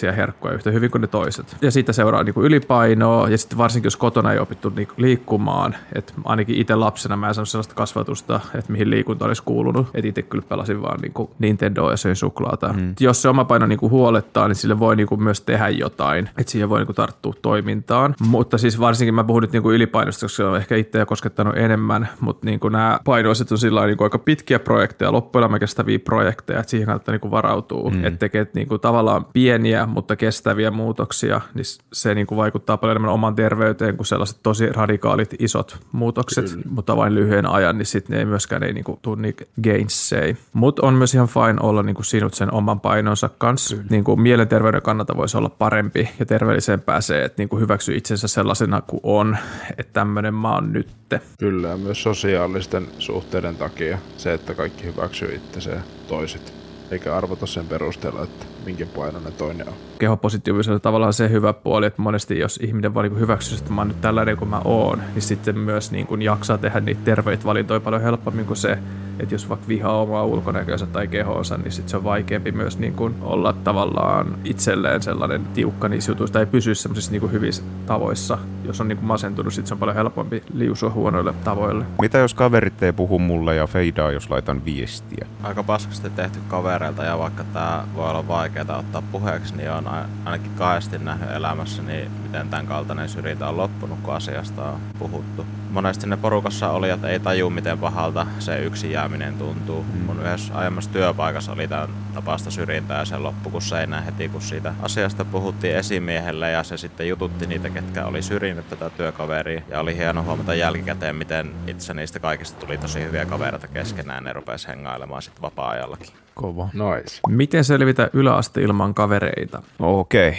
epäterveellisiä 0.00 0.12
herkkuja 0.12 0.54
yhtä 0.54 0.70
hyvin 0.70 0.90
kuin 0.90 1.00
ne 1.00 1.06
toiset. 1.06 1.56
Ja 1.62 1.70
siitä 1.70 1.92
seuraa 1.92 2.22
niin 2.22 2.34
kuin 2.34 2.46
ylipainoa 2.46 3.28
ja 3.28 3.38
sitten 3.38 3.58
varsinkin 3.58 3.86
jos 3.86 3.96
kotona 3.96 4.32
ei 4.32 4.38
opittu 4.38 4.72
niinku 4.76 4.94
liikkumaan, 4.96 5.76
että 5.94 6.12
ainakin 6.24 6.56
itse 6.56 6.74
lapsena 6.74 7.16
mä 7.16 7.28
en 7.28 7.34
saanut 7.34 7.48
sellaista 7.48 7.74
kasvatusta, 7.74 8.40
että 8.54 8.72
mihin 8.72 8.90
liikunta 8.90 9.24
olisi 9.24 9.42
kuulunut. 9.42 9.86
Että 9.94 10.08
itse 10.08 10.22
kyllä 10.22 10.44
pelasin 10.48 10.82
vaan 10.82 11.00
niin 11.00 11.12
kuin 11.12 11.30
Nintendoa 11.38 11.90
ja 11.90 11.96
söin 11.96 12.16
suklaata. 12.16 12.72
Mm. 12.72 12.94
Jos 13.00 13.22
se 13.22 13.28
oma 13.28 13.44
paino 13.44 13.66
niin 13.66 13.78
kuin 13.78 13.90
huolettaa, 13.90 14.48
niin 14.48 14.56
sille 14.56 14.78
voi 14.78 14.96
niin 14.96 15.06
kuin 15.06 15.22
myös 15.22 15.40
tehdä 15.40 15.68
jotain, 15.68 16.28
että 16.38 16.52
siihen 16.52 16.68
voi 16.68 16.78
niin 16.78 16.86
kuin 16.86 16.96
tarttua 16.96 17.34
toimintaan. 17.42 18.14
Mutta 18.26 18.58
siis 18.58 18.80
varsinkin 18.80 19.14
mä 19.14 19.24
puhun 19.24 19.42
nyt 19.42 19.52
niin 19.52 19.62
kuin 19.62 19.76
ylipainosta, 19.76 20.24
koska 20.24 20.36
se 20.36 20.44
on 20.44 20.56
ehkä 20.56 20.76
itseä 20.76 21.06
koskettanut 21.06 21.56
enemmän, 21.56 22.08
mutta 22.20 22.46
niin 22.46 22.60
kuin 22.60 22.72
nämä 22.72 23.00
painoiset 23.04 23.52
on 23.52 23.58
sillä 23.58 23.86
niin 23.86 23.96
kuin 23.96 24.06
aika 24.06 24.18
pitkiä 24.18 24.58
projekteja, 24.58 25.12
loppuelämä 25.12 25.58
kestäviä 25.58 25.98
projekteja, 25.98 26.60
että 26.60 26.70
siihen 26.70 26.86
kannattaa 26.86 27.12
niin 27.12 27.20
kuin 27.20 27.30
varautua, 27.30 27.90
mm. 27.90 28.04
että 28.04 28.18
tekee 28.18 28.46
niin 28.54 28.68
kuin 28.68 28.80
tavallaan 28.80 29.24
pieniä, 29.32 29.86
mutta 29.90 30.16
kestäviä 30.16 30.70
muutoksia, 30.70 31.40
niin 31.54 31.64
se 31.92 32.14
niin 32.14 32.26
kuin 32.26 32.36
vaikuttaa 32.36 32.76
paljon 32.76 32.92
enemmän 32.96 33.12
oman 33.12 33.34
terveyteen 33.34 33.96
kuin 33.96 34.06
sellaiset 34.06 34.38
tosi 34.42 34.66
radikaalit 34.66 35.34
isot 35.38 35.78
muutokset, 35.92 36.50
Kyllä. 36.50 36.62
mutta 36.70 36.96
vain 36.96 37.14
lyhyen 37.14 37.46
ajan, 37.46 37.78
niin 37.78 37.86
sitten 37.86 38.14
ne 38.14 38.18
ei 38.18 38.24
myöskään 38.24 38.62
ei 38.62 38.72
niin 38.72 38.84
kuin 38.84 38.98
tule 39.02 39.22
niin 39.22 39.36
gainsei. 39.64 40.36
Mutta 40.52 40.86
on 40.86 40.94
myös 40.94 41.14
ihan 41.14 41.28
fine 41.28 41.56
olla 41.60 41.82
niin 41.82 41.94
kuin 41.94 42.06
sinut 42.06 42.34
sen 42.34 42.54
oman 42.54 42.80
painonsa 42.80 43.30
kanssa. 43.38 43.76
Niin 43.90 44.04
kuin 44.04 44.20
mielenterveyden 44.20 44.82
kannalta 44.82 45.16
voisi 45.16 45.36
olla 45.36 45.48
parempi 45.48 46.08
ja 46.18 46.26
terveellisempää 46.26 47.00
se, 47.00 47.24
että 47.24 47.42
niin 47.42 47.48
kuin 47.48 47.60
hyväksyy 47.60 47.96
itsensä 47.96 48.28
sellaisena 48.28 48.80
kuin 48.80 49.00
on, 49.02 49.36
että 49.78 49.92
tämmöinen 49.92 50.34
mä 50.34 50.54
oon 50.54 50.72
nytte. 50.72 51.20
Kyllä, 51.38 51.76
myös 51.76 52.02
sosiaalisten 52.02 52.86
suhteiden 52.98 53.56
takia 53.56 53.98
se, 54.16 54.32
että 54.32 54.54
kaikki 54.54 54.84
hyväksyy 54.84 55.34
itse 55.34 55.70
ja 55.70 55.80
toiset. 56.08 56.59
Eikä 56.90 57.16
arvota 57.16 57.46
sen 57.46 57.66
perusteella, 57.66 58.22
että 58.22 58.46
minkä 58.64 58.86
painoinen 58.86 59.32
toinen 59.32 59.68
on. 59.68 59.74
kehopositiivisuudella 59.98 60.80
tavallaan 60.80 61.12
se 61.12 61.30
hyvä 61.30 61.52
puoli, 61.52 61.86
että 61.86 62.02
monesti 62.02 62.38
jos 62.38 62.56
ihminen 62.62 62.94
vaan 62.94 63.08
niin 63.08 63.20
hyväksyy, 63.20 63.58
että 63.58 63.72
mä 63.72 63.80
oon 63.80 63.88
nyt 63.88 64.00
tällainen 64.00 64.36
kuin 64.36 64.48
mä 64.48 64.60
oon, 64.64 65.02
niin 65.14 65.22
sitten 65.22 65.58
myös 65.58 65.90
niin 65.90 66.06
kuin 66.06 66.22
jaksaa 66.22 66.58
tehdä 66.58 66.80
niitä 66.80 67.00
terveitä 67.04 67.44
valintoja 67.44 67.80
paljon 67.80 68.02
helpommin 68.02 68.46
kuin 68.46 68.56
se, 68.56 68.78
että 69.18 69.34
jos 69.34 69.48
vaikka 69.48 69.68
vihaa 69.68 70.00
omaa 70.00 70.24
ulkonäköönsä 70.24 70.86
tai 70.86 71.08
kehoonsa, 71.08 71.56
niin 71.56 71.72
sitten 71.72 71.90
se 71.90 71.96
on 71.96 72.04
vaikeampi 72.04 72.52
myös 72.52 72.78
niin 72.78 72.94
kuin 72.94 73.14
olla 73.22 73.52
tavallaan 73.52 74.38
itselleen 74.44 75.02
sellainen 75.02 75.44
tiukka 75.44 75.88
niissä 75.88 76.10
jutuissa 76.10 76.32
tai 76.32 76.46
pysyä 76.46 76.74
semmoisissa 76.74 77.12
niin 77.12 77.20
kuin 77.20 77.32
hyvissä 77.32 77.62
tavoissa. 77.86 78.38
Jos 78.64 78.80
on 78.80 78.88
niin 78.88 78.98
kuin 78.98 79.06
masentunut, 79.06 79.54
sitten 79.54 79.68
se 79.68 79.74
on 79.74 79.80
paljon 79.80 79.96
helpompi 79.96 80.42
liusua 80.54 80.90
huonoille 80.90 81.34
tavoille. 81.44 81.84
Mitä 82.00 82.18
jos 82.18 82.34
kaverit 82.34 82.82
ei 82.82 82.92
puhu 82.92 83.18
mulle 83.18 83.54
ja 83.54 83.66
feidaa, 83.66 84.12
jos 84.12 84.30
laitan 84.30 84.64
viestiä? 84.64 85.26
Aika 85.42 85.62
paskasti 85.62 86.10
tehty 86.10 86.38
kavereilta 86.80 87.04
ja 87.04 87.18
vaikka 87.18 87.44
tää 87.44 87.84
voi 87.94 88.10
olla 88.10 88.28
vaikeaa 88.28 88.78
ottaa 88.78 89.02
puheeksi, 89.02 89.56
niin 89.56 89.70
on 89.70 89.88
ainakin 90.24 90.52
kahdesti 90.54 90.98
nähnyt 90.98 91.30
elämässäni, 91.30 92.10
miten 92.22 92.48
tämän 92.48 92.66
kaltainen 92.66 93.08
syrjintä 93.08 93.48
on 93.48 93.56
loppunut, 93.56 93.98
kun 94.02 94.14
asiasta 94.14 94.64
on 94.64 94.80
puhuttu. 94.98 95.46
Monesti 95.70 96.06
ne 96.06 96.16
porukassa 96.16 96.70
olijat 96.70 97.04
ei 97.04 97.20
taju, 97.20 97.50
miten 97.50 97.78
pahalta 97.78 98.26
se 98.38 98.58
yksin 98.58 98.90
jääminen 98.90 99.34
tuntuu. 99.34 99.82
Mm. 99.82 99.98
Mun 99.98 100.20
yhdessä 100.20 100.54
aiemmassa 100.54 100.90
työpaikassa 100.90 101.52
oli 101.52 101.68
tämän 101.68 101.88
tapaista 102.14 102.50
syrjintää 102.50 102.98
ja 102.98 103.04
se 103.04 103.18
loppui 103.18 103.52
kun 103.52 103.62
seinään 103.62 104.04
heti, 104.04 104.28
kun 104.28 104.42
siitä 104.42 104.74
asiasta 104.82 105.24
puhuttiin 105.24 105.76
esimiehelle 105.76 106.50
ja 106.50 106.62
se 106.62 106.76
sitten 106.76 107.08
jututti 107.08 107.46
niitä, 107.46 107.70
ketkä 107.70 108.06
oli 108.06 108.22
syrjinyt 108.22 108.68
tätä 108.68 108.90
työkaveria. 108.90 109.62
Ja 109.68 109.80
oli 109.80 109.96
hieno 109.96 110.22
huomata 110.22 110.54
jälkikäteen, 110.54 111.16
miten 111.16 111.52
itse 111.66 111.94
niistä 111.94 112.18
kaikista 112.18 112.66
tuli 112.66 112.78
tosi 112.78 113.04
hyviä 113.04 113.26
kavereita 113.26 113.68
keskenään. 113.68 114.24
Ne 114.24 114.32
rupesi 114.32 114.68
hengailemaan 114.68 115.22
sitten 115.22 115.42
vapaa-ajallakin. 115.42 116.10
Kova. 116.34 116.68
Nice. 116.72 117.20
Miten 117.28 117.64
selvitä 117.64 118.10
yläaste 118.12 118.62
ilman 118.62 118.94
kavereita? 118.94 119.62
Okei. 119.78 120.36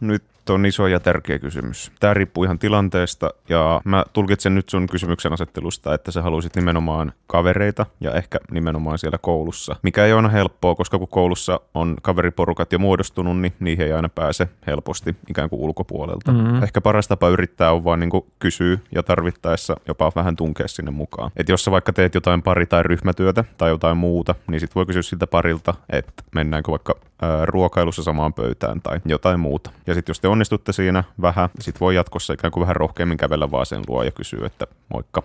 Nyt 0.00 0.22
on 0.50 0.66
iso 0.66 0.86
ja 0.86 1.00
tärkeä 1.00 1.38
kysymys. 1.38 1.92
Tämä 2.00 2.14
riippuu 2.14 2.44
ihan 2.44 2.58
tilanteesta 2.58 3.30
ja 3.48 3.80
mä 3.84 4.04
tulkitsen 4.12 4.54
nyt 4.54 4.68
sun 4.68 4.86
kysymyksen 4.86 5.32
asettelusta, 5.32 5.94
että 5.94 6.10
sä 6.10 6.22
halusit 6.22 6.56
nimenomaan 6.56 7.12
kavereita 7.26 7.86
ja 8.00 8.12
ehkä 8.12 8.38
nimenomaan 8.50 8.98
siellä 8.98 9.18
koulussa. 9.18 9.76
Mikä 9.82 10.04
ei 10.04 10.12
ole 10.12 10.18
aina 10.18 10.28
helppoa, 10.28 10.74
koska 10.74 10.98
kun 10.98 11.08
koulussa 11.08 11.60
on 11.74 11.96
kaveriporukat 12.02 12.72
jo 12.72 12.78
muodostunut, 12.78 13.40
niin 13.40 13.52
niihin 13.60 13.86
ei 13.86 13.92
aina 13.92 14.08
pääse 14.08 14.48
helposti 14.66 15.16
ikään 15.30 15.50
kuin 15.50 15.60
ulkopuolelta. 15.60 16.32
Mm-hmm. 16.32 16.62
Ehkä 16.62 16.80
paras 16.80 17.08
tapa 17.08 17.28
yrittää 17.28 17.72
on 17.72 17.84
vaan 17.84 18.00
niin 18.00 18.10
kysyä 18.38 18.78
ja 18.94 19.02
tarvittaessa 19.02 19.76
jopa 19.88 20.12
vähän 20.16 20.36
tunkea 20.36 20.68
sinne 20.68 20.90
mukaan. 20.90 21.30
Et 21.36 21.48
jos 21.48 21.64
sä 21.64 21.70
vaikka 21.70 21.92
teet 21.92 22.14
jotain 22.14 22.42
pari- 22.42 22.66
tai 22.66 22.82
ryhmätyötä 22.82 23.44
tai 23.58 23.70
jotain 23.70 23.96
muuta, 23.96 24.34
niin 24.50 24.60
sit 24.60 24.74
voi 24.74 24.86
kysyä 24.86 25.02
siltä 25.02 25.26
parilta, 25.26 25.74
että 25.90 26.22
mennäänkö 26.34 26.70
vaikka 26.70 26.94
ruokailussa 27.44 28.02
samaan 28.02 28.32
pöytään 28.34 28.80
tai 28.82 29.00
jotain 29.04 29.40
muuta. 29.40 29.70
Ja 29.86 29.94
sitten 29.94 30.10
jos 30.10 30.20
te 30.20 30.28
onnistutte 30.28 30.72
siinä 30.72 31.04
vähän, 31.22 31.48
sit 31.60 31.80
voi 31.80 31.94
jatkossa 31.94 32.32
ikään 32.32 32.50
kuin 32.50 32.60
vähän 32.60 32.76
rohkeammin 32.76 33.18
kävellä 33.18 33.50
vaan 33.50 33.66
sen 33.66 33.82
luo 33.88 34.02
ja 34.02 34.10
kysyä, 34.10 34.46
että 34.46 34.66
moikka, 34.88 35.22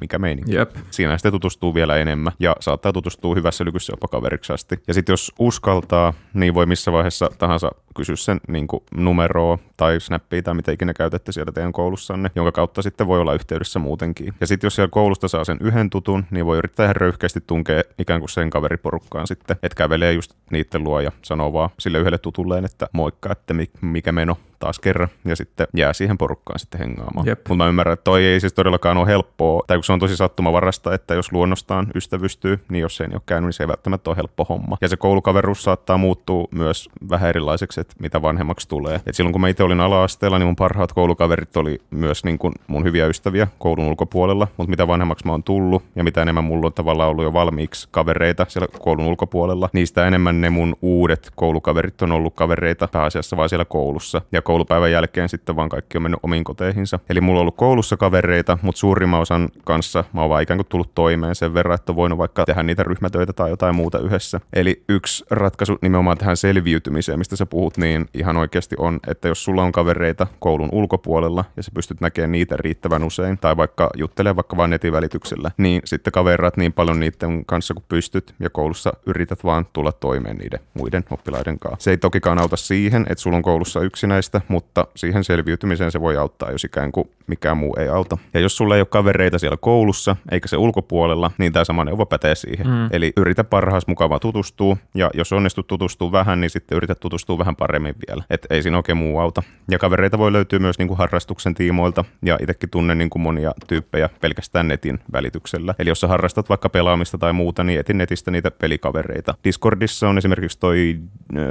mikä 0.00 0.18
meininki. 0.18 0.54
Jep. 0.54 0.76
Siinä 0.90 1.18
sitten 1.18 1.32
tutustuu 1.32 1.74
vielä 1.74 1.96
enemmän 1.96 2.32
ja 2.38 2.56
saattaa 2.60 2.92
tutustua 2.92 3.34
hyvässä 3.34 3.64
lykyssä 3.64 3.92
jopa 3.92 4.08
kaveriksi 4.08 4.52
asti. 4.52 4.82
Ja 4.88 4.94
sitten 4.94 5.12
jos 5.12 5.32
uskaltaa, 5.38 6.12
niin 6.34 6.54
voi 6.54 6.66
missä 6.66 6.92
vaiheessa 6.92 7.30
tahansa 7.38 7.70
kysyä 7.96 8.16
sen 8.16 8.40
niin 8.48 8.66
numeroa 8.94 9.58
tai 9.76 10.00
snappia 10.00 10.42
tai 10.42 10.54
mitä 10.54 10.72
ikinä 10.72 10.94
käytätte 10.94 11.32
siellä 11.32 11.52
teidän 11.52 11.72
koulussanne, 11.72 12.30
jonka 12.34 12.52
kautta 12.52 12.82
sitten 12.82 13.06
voi 13.06 13.20
olla 13.20 13.34
yhteydessä 13.34 13.78
muutenkin. 13.78 14.34
Ja 14.40 14.46
sitten 14.46 14.66
jos 14.66 14.74
siellä 14.74 14.90
koulusta 14.90 15.28
saa 15.28 15.44
sen 15.44 15.58
yhden 15.60 15.90
tutun, 15.90 16.24
niin 16.30 16.46
voi 16.46 16.58
yrittää 16.58 16.84
ihan 16.84 16.96
röyhkeästi 16.96 17.40
tunkea 17.46 17.82
ikään 17.98 18.20
kuin 18.20 18.30
sen 18.30 18.50
kaveriporukkaan 18.50 19.26
sitten, 19.26 19.56
että 19.62 19.76
kävelee 19.76 20.12
just 20.12 20.32
niiden 20.50 20.84
luo 20.84 21.00
ja 21.00 21.12
sanoo 21.22 21.52
vaan 21.52 21.70
sille 21.78 21.98
yhdelle 21.98 22.18
tutulleen, 22.18 22.64
että 22.64 22.88
moikka, 22.92 23.32
että 23.32 23.54
mi- 23.54 23.70
mikä 23.80 24.12
meno 24.12 24.36
taas 24.62 24.78
kerran 24.78 25.08
ja 25.24 25.36
sitten 25.36 25.66
jää 25.76 25.92
siihen 25.92 26.18
porukkaan 26.18 26.58
sitten 26.58 26.80
hengaamaan. 26.80 27.26
Jep. 27.26 27.38
Mutta 27.38 27.64
mä 27.64 27.68
ymmärrän, 27.68 27.92
että 27.92 28.04
toi 28.04 28.24
ei 28.24 28.40
siis 28.40 28.52
todellakaan 28.52 28.96
ole 28.96 29.06
helppoa, 29.06 29.62
tai 29.66 29.76
kun 29.76 29.84
se 29.84 29.92
on 29.92 30.00
tosi 30.00 30.16
sattumavarasta, 30.16 30.94
että 30.94 31.14
jos 31.14 31.32
luonnostaan 31.32 31.86
ystävystyy, 31.94 32.60
niin 32.68 32.80
jos 32.82 32.96
se 32.96 33.04
ei 33.04 33.10
ole 33.12 33.22
käynyt, 33.26 33.46
niin 33.46 33.52
se 33.52 33.62
ei 33.62 33.68
välttämättä 33.68 34.10
ole 34.10 34.16
helppo 34.16 34.46
homma. 34.48 34.76
Ja 34.80 34.88
se 34.88 34.96
koulukaveruus 34.96 35.62
saattaa 35.62 35.98
muuttua 35.98 36.44
myös 36.50 36.88
vähän 37.10 37.28
erilaiseksi, 37.28 37.80
että 37.80 37.94
mitä 37.98 38.22
vanhemmaksi 38.22 38.68
tulee. 38.68 39.00
Et 39.06 39.14
silloin 39.14 39.32
kun 39.32 39.40
mä 39.40 39.48
itse 39.48 39.62
olin 39.62 39.80
ala-asteella, 39.80 40.38
niin 40.38 40.46
mun 40.46 40.56
parhaat 40.56 40.92
koulukaverit 40.92 41.56
oli 41.56 41.80
myös 41.90 42.24
niin 42.24 42.38
kuin 42.38 42.54
mun 42.66 42.84
hyviä 42.84 43.06
ystäviä 43.06 43.46
koulun 43.58 43.86
ulkopuolella, 43.86 44.48
mutta 44.56 44.70
mitä 44.70 44.86
vanhemmaksi 44.86 45.26
mä 45.26 45.32
oon 45.32 45.42
tullut 45.42 45.82
ja 45.96 46.04
mitä 46.04 46.22
enemmän 46.22 46.44
mulla 46.44 46.66
on 46.66 46.72
tavallaan 46.72 47.10
ollut 47.10 47.24
jo 47.24 47.32
valmiiksi 47.32 47.88
kavereita 47.90 48.46
siellä 48.48 48.68
koulun 48.80 49.06
ulkopuolella, 49.06 49.68
niistä 49.72 50.06
enemmän 50.06 50.40
ne 50.40 50.50
mun 50.50 50.76
uudet 50.82 51.30
koulukaverit 51.34 52.02
on 52.02 52.12
ollut 52.12 52.34
kavereita 52.34 52.88
pääasiassa 52.88 53.36
vaan 53.36 53.48
siellä 53.48 53.64
koulussa. 53.64 54.22
Ja 54.32 54.42
koulupäivän 54.52 54.92
jälkeen 54.92 55.28
sitten 55.28 55.56
vaan 55.56 55.68
kaikki 55.68 55.98
on 55.98 56.02
mennyt 56.02 56.20
omiin 56.22 56.44
koteihinsa. 56.44 56.98
Eli 57.08 57.20
mulla 57.20 57.38
on 57.38 57.40
ollut 57.40 57.56
koulussa 57.56 57.96
kavereita, 57.96 58.58
mutta 58.62 58.78
suurimman 58.78 59.20
osan 59.20 59.48
kanssa 59.64 60.04
mä 60.12 60.20
oon 60.20 60.30
vaan 60.30 60.42
ikään 60.42 60.58
kuin 60.58 60.66
tullut 60.66 60.94
toimeen 60.94 61.34
sen 61.34 61.54
verran, 61.54 61.74
että 61.74 61.92
on 61.92 61.96
voinut 61.96 62.18
vaikka 62.18 62.44
tehdä 62.44 62.62
niitä 62.62 62.82
ryhmätöitä 62.82 63.32
tai 63.32 63.50
jotain 63.50 63.74
muuta 63.74 63.98
yhdessä. 63.98 64.40
Eli 64.52 64.82
yksi 64.88 65.24
ratkaisu 65.30 65.78
nimenomaan 65.82 66.18
tähän 66.18 66.36
selviytymiseen, 66.36 67.18
mistä 67.18 67.36
sä 67.36 67.46
puhut, 67.46 67.78
niin 67.78 68.08
ihan 68.14 68.36
oikeasti 68.36 68.76
on, 68.78 69.00
että 69.06 69.28
jos 69.28 69.44
sulla 69.44 69.62
on 69.62 69.72
kavereita 69.72 70.26
koulun 70.38 70.68
ulkopuolella 70.72 71.44
ja 71.56 71.62
sä 71.62 71.70
pystyt 71.74 72.00
näkemään 72.00 72.32
niitä 72.32 72.56
riittävän 72.58 73.04
usein, 73.04 73.38
tai 73.38 73.56
vaikka 73.56 73.90
juttelee 73.96 74.36
vaikka 74.36 74.56
vain 74.56 74.70
netin 74.70 74.92
välityksellä, 74.92 75.50
niin 75.56 75.82
sitten 75.84 76.12
kaveraat 76.12 76.56
niin 76.56 76.72
paljon 76.72 77.00
niiden 77.00 77.46
kanssa 77.46 77.74
kuin 77.74 77.84
pystyt 77.88 78.34
ja 78.40 78.50
koulussa 78.50 78.92
yrität 79.06 79.44
vaan 79.44 79.66
tulla 79.72 79.92
toimeen 79.92 80.36
niiden 80.36 80.60
muiden 80.74 81.04
oppilaiden 81.10 81.58
kanssa. 81.58 81.84
Se 81.84 81.90
ei 81.90 81.96
tokikaan 81.96 82.38
auta 82.38 82.56
siihen, 82.56 83.06
että 83.08 83.22
sulla 83.22 83.36
on 83.36 83.42
koulussa 83.42 83.80
yksinäistä, 83.80 84.40
mutta 84.48 84.86
siihen 84.96 85.24
selviytymiseen 85.24 85.90
se 85.90 86.00
voi 86.00 86.16
auttaa, 86.16 86.50
jos 86.50 86.64
ikään 86.64 86.92
kuin 86.92 87.10
mikään 87.26 87.56
muu 87.56 87.76
ei 87.78 87.88
auta. 87.88 88.18
Ja 88.34 88.40
jos 88.40 88.56
sulla 88.56 88.74
ei 88.74 88.80
ole 88.80 88.86
kavereita 88.86 89.38
siellä 89.38 89.56
koulussa, 89.56 90.16
eikä 90.30 90.48
se 90.48 90.56
ulkopuolella, 90.56 91.30
niin 91.38 91.52
tämä 91.52 91.64
sama 91.64 91.84
neuvo 91.84 92.06
pätee 92.06 92.34
siihen. 92.34 92.66
Mm. 92.66 92.88
Eli 92.92 93.12
yritä 93.16 93.44
parhaas 93.44 93.86
mukavaa 93.86 94.18
tutustua, 94.18 94.76
ja 94.94 95.10
jos 95.14 95.32
onnistut 95.32 95.66
tutustua 95.66 96.12
vähän, 96.12 96.40
niin 96.40 96.50
sitten 96.50 96.76
yritä 96.76 96.94
tutustua 96.94 97.38
vähän 97.38 97.56
paremmin 97.56 97.94
vielä. 98.08 98.24
Et 98.30 98.46
ei 98.50 98.62
siinä 98.62 98.76
oikein 98.76 98.98
muu 98.98 99.18
auta. 99.18 99.42
Ja 99.70 99.78
kavereita 99.78 100.18
voi 100.18 100.32
löytyä 100.32 100.58
myös 100.58 100.78
niin 100.78 100.88
kuin 100.88 100.98
harrastuksen 100.98 101.54
tiimoilta, 101.54 102.04
ja 102.22 102.38
itsekin 102.40 102.70
tunnen 102.70 102.98
niin 102.98 103.10
kuin 103.10 103.22
monia 103.22 103.52
tyyppejä 103.68 104.08
pelkästään 104.20 104.68
netin 104.68 104.98
välityksellä. 105.12 105.74
Eli 105.78 105.88
jos 105.88 106.00
sä 106.00 106.08
harrastat 106.08 106.48
vaikka 106.48 106.68
pelaamista 106.68 107.18
tai 107.18 107.32
muuta, 107.32 107.64
niin 107.64 107.80
etin 107.80 107.98
netistä 107.98 108.30
niitä 108.30 108.50
pelikavereita. 108.50 109.34
Discordissa 109.44 110.08
on 110.08 110.18
esimerkiksi 110.18 110.58
toi 110.58 110.98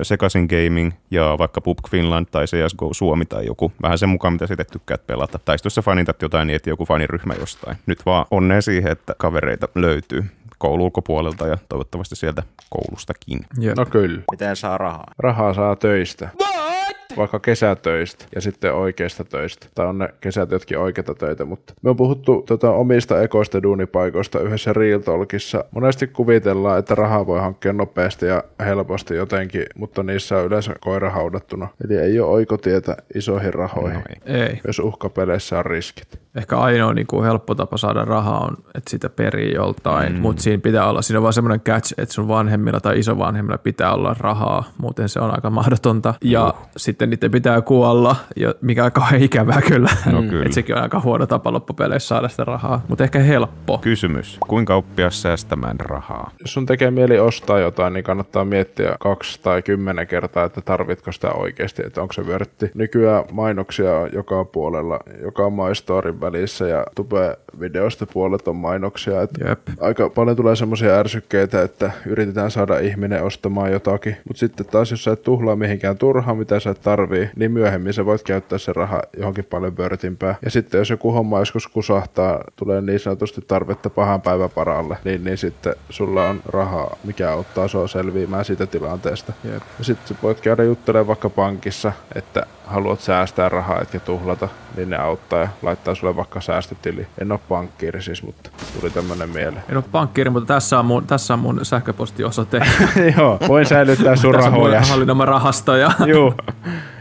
Sekasin 0.01 0.47
Gaming 0.49 0.91
ja 1.11 1.35
vaikka 1.37 1.61
PUBG 1.61 1.89
Finland 1.89 2.25
tai 2.31 2.47
CSGO 2.71 2.93
Suomi 2.93 3.25
tai 3.25 3.45
joku. 3.45 3.71
Vähän 3.81 3.97
sen 3.97 4.09
mukaan, 4.09 4.33
mitä 4.33 4.47
sä 4.47 4.53
itse 4.53 4.63
tykkäät 4.63 5.07
pelata. 5.07 5.39
Tai 5.39 5.57
sitten 5.57 5.67
jos 5.67 5.75
sä 5.75 5.81
fanitat 5.81 6.21
jotain, 6.21 6.47
niin 6.47 6.55
eti 6.55 6.69
joku 6.69 6.85
faniryhmä 6.85 7.33
jostain. 7.39 7.77
Nyt 7.85 8.05
vaan 8.05 8.25
onnea 8.31 8.61
siihen, 8.61 8.91
että 8.91 9.15
kavereita 9.17 9.67
löytyy 9.75 10.25
koulun 10.57 10.85
ulkopuolelta 10.85 11.47
ja 11.47 11.57
toivottavasti 11.69 12.15
sieltä 12.15 12.43
koulustakin. 12.69 13.45
Jep. 13.59 13.77
No 13.77 13.85
kyllä. 13.85 14.21
Miten 14.31 14.55
saa 14.55 14.77
rahaa? 14.77 15.07
Rahaa 15.17 15.53
saa 15.53 15.75
töistä. 15.75 16.29
Vaikka 17.17 17.39
kesätöistä 17.39 18.25
ja 18.35 18.41
sitten 18.41 18.73
oikeista 18.73 19.23
töistä. 19.23 19.67
Tai 19.75 19.85
on 19.85 19.97
ne 19.97 20.09
kesät 20.21 20.51
jotkin 20.51 20.77
oikeita 20.77 21.15
töitä, 21.15 21.45
mutta 21.45 21.73
me 21.81 21.89
on 21.89 21.95
puhuttu 21.95 22.43
tota, 22.47 22.71
omista 22.71 23.21
ekoista 23.21 23.63
duunipaikoista 23.63 24.39
yhdessä 24.39 24.73
Real 24.73 24.99
Talkissa. 24.99 25.65
Monesti 25.71 26.07
kuvitellaan, 26.07 26.79
että 26.79 26.95
rahaa 26.95 27.27
voi 27.27 27.39
hankkia 27.39 27.73
nopeasti 27.73 28.25
ja 28.25 28.43
helposti 28.59 29.15
jotenkin, 29.15 29.65
mutta 29.75 30.03
niissä 30.03 30.37
on 30.37 30.45
yleensä 30.45 30.73
koira 30.79 31.09
haudattuna. 31.09 31.67
Eli 31.85 31.97
ei 31.97 32.19
ole 32.19 32.29
oikotietä 32.29 32.97
isoihin 33.15 33.53
rahoihin. 33.53 33.99
No 33.99 34.03
ei. 34.25 34.41
Ei. 34.41 34.59
Myös 34.63 34.79
uhkapeleissä 34.79 35.59
on 35.59 35.65
riskit. 35.65 36.19
Ehkä 36.35 36.57
ainoa 36.57 36.93
niin 36.93 37.07
kuin 37.07 37.25
helppo 37.25 37.55
tapa 37.55 37.77
saada 37.77 38.05
rahaa 38.05 38.39
on, 38.45 38.57
että 38.75 38.89
sitä 38.89 39.09
perii 39.09 39.53
joltain, 39.53 40.13
mm. 40.13 40.19
mutta 40.19 40.41
siinä 40.41 40.61
pitää 40.61 40.89
olla, 40.89 41.01
siinä 41.01 41.19
on 41.19 41.23
vaan 41.23 41.33
semmoinen 41.33 41.61
catch, 41.61 41.93
että 41.97 42.13
sun 42.13 42.27
vanhemmilla 42.27 42.79
tai 42.79 42.99
isovanhemmilla 42.99 43.57
pitää 43.57 43.93
olla 43.93 44.15
rahaa, 44.19 44.63
muuten 44.77 45.09
se 45.09 45.19
on 45.19 45.31
aika 45.31 45.49
mahdotonta. 45.49 46.13
Ja 46.23 46.47
uh. 46.47 46.69
Sitten 47.01 47.09
niiden 47.09 47.31
pitää 47.31 47.61
kuolla, 47.61 48.15
ja 48.35 48.53
mikä 48.61 48.85
on 48.85 48.91
kauhean 48.91 49.21
ikävää 49.21 49.61
kyllä. 49.61 49.89
No 50.11 50.23
kyllä. 50.29 50.45
Et 50.45 50.53
sekin 50.53 50.75
on 50.75 50.83
aika 50.83 50.99
huono 50.99 51.27
tapa 51.27 51.53
loppupeleissä 51.53 52.07
saada 52.07 52.27
sitä 52.27 52.43
rahaa, 52.43 52.81
mutta 52.87 53.03
ehkä 53.03 53.19
helppo. 53.19 53.77
Kysymys. 53.77 54.37
Kuinka 54.47 54.75
oppia 54.75 55.09
säästämään 55.09 55.79
rahaa? 55.79 56.31
Jos 56.39 56.53
sun 56.53 56.65
tekee 56.65 56.91
mieli 56.91 57.19
ostaa 57.19 57.59
jotain, 57.59 57.93
niin 57.93 58.03
kannattaa 58.03 58.45
miettiä 58.45 58.95
kaksi 58.99 59.39
tai 59.43 59.61
kymmenen 59.61 60.07
kertaa, 60.07 60.45
että 60.45 60.61
tarvitko 60.61 61.11
sitä 61.11 61.31
oikeasti, 61.31 61.81
että 61.85 62.01
onko 62.01 62.13
se 62.13 62.27
vörtti. 62.27 62.71
Nykyään 62.73 63.23
mainoksia 63.31 63.97
on 63.97 64.09
joka 64.13 64.45
puolella, 64.45 64.99
joka 65.21 65.49
maistorin 65.49 66.21
välissä 66.21 66.67
ja 66.67 66.85
tube-videosta 66.95 68.05
puolet 68.13 68.47
on 68.47 68.55
mainoksia. 68.55 69.21
Että 69.21 69.49
Jep. 69.49 69.59
aika 69.79 70.09
paljon 70.09 70.37
tulee 70.37 70.55
semmoisia 70.55 70.99
ärsykkeitä, 70.99 71.61
että 71.61 71.91
yritetään 72.05 72.51
saada 72.51 72.79
ihminen 72.79 73.23
ostamaan 73.23 73.71
jotakin. 73.71 74.17
Mutta 74.27 74.39
sitten 74.39 74.65
taas, 74.65 74.91
jos 74.91 75.03
sä 75.03 75.11
et 75.11 75.23
tuhlaa 75.23 75.55
mihinkään 75.55 75.97
turhaan, 75.97 76.37
mitä 76.37 76.59
sä 76.59 76.69
et 76.69 76.81
tarvii, 76.91 77.29
niin 77.35 77.51
myöhemmin 77.51 77.93
sä 77.93 78.05
voit 78.05 78.23
käyttää 78.23 78.57
se 78.57 78.73
raha 78.73 79.01
johonkin 79.17 79.45
paljon 79.45 79.77
vörtimpää. 79.77 80.35
Ja 80.45 80.51
sitten 80.51 80.79
jos 80.79 80.89
joku 80.89 81.11
homma 81.11 81.39
joskus 81.39 81.67
kusahtaa, 81.67 82.43
tulee 82.55 82.81
niin 82.81 82.99
sanotusti 82.99 83.41
tarvetta 83.47 83.89
pahan 83.89 84.21
päiväparalle, 84.21 84.97
niin, 85.03 85.23
niin 85.23 85.37
sitten 85.37 85.75
sulla 85.89 86.29
on 86.29 86.41
rahaa, 86.45 86.97
mikä 87.03 87.31
auttaa 87.31 87.67
sua 87.67 87.87
selviämään 87.87 88.45
siitä 88.45 88.65
tilanteesta. 88.65 89.33
Jep. 89.43 89.63
Ja 89.79 89.85
sitten 89.85 90.17
voit 90.23 90.41
käydä 90.41 90.63
juttelemaan 90.63 91.07
vaikka 91.07 91.29
pankissa, 91.29 91.91
että 92.15 92.45
haluat 92.71 92.99
säästää 92.99 93.49
rahaa 93.49 93.81
etkä 93.81 93.99
tuhlata, 93.99 94.47
niin 94.75 94.89
ne 94.89 94.97
auttaa 94.97 95.39
ja 95.39 95.47
laittaa 95.61 95.95
sulle 95.95 96.15
vaikka 96.15 96.41
säästötili. 96.41 97.07
En 97.21 97.31
ole 97.31 97.39
pankkiiri 97.49 98.01
siis, 98.01 98.23
mutta 98.23 98.49
tuli 98.79 98.91
tämmönen 98.91 99.29
mieleen. 99.29 99.63
En 99.69 99.77
ole 99.77 99.83
pankkiiri, 99.91 100.29
mutta 100.29 100.53
tässä 100.53 100.79
on 100.79 100.85
mun, 100.85 101.07
tässä 101.07 101.33
on 101.33 101.39
mun 101.39 101.59
sähköpostiosoite. 101.63 102.61
Joo, 103.17 103.37
voin 103.47 103.65
säilyttää 103.65 104.15
sun 104.15 104.31
tässä 104.33 104.47
on 104.47 104.53
mun 104.53 104.63
rahoja. 104.63 104.81
hallinnoima 104.81 105.25
rahastoja. 105.25 105.91
Joo. 106.05 106.33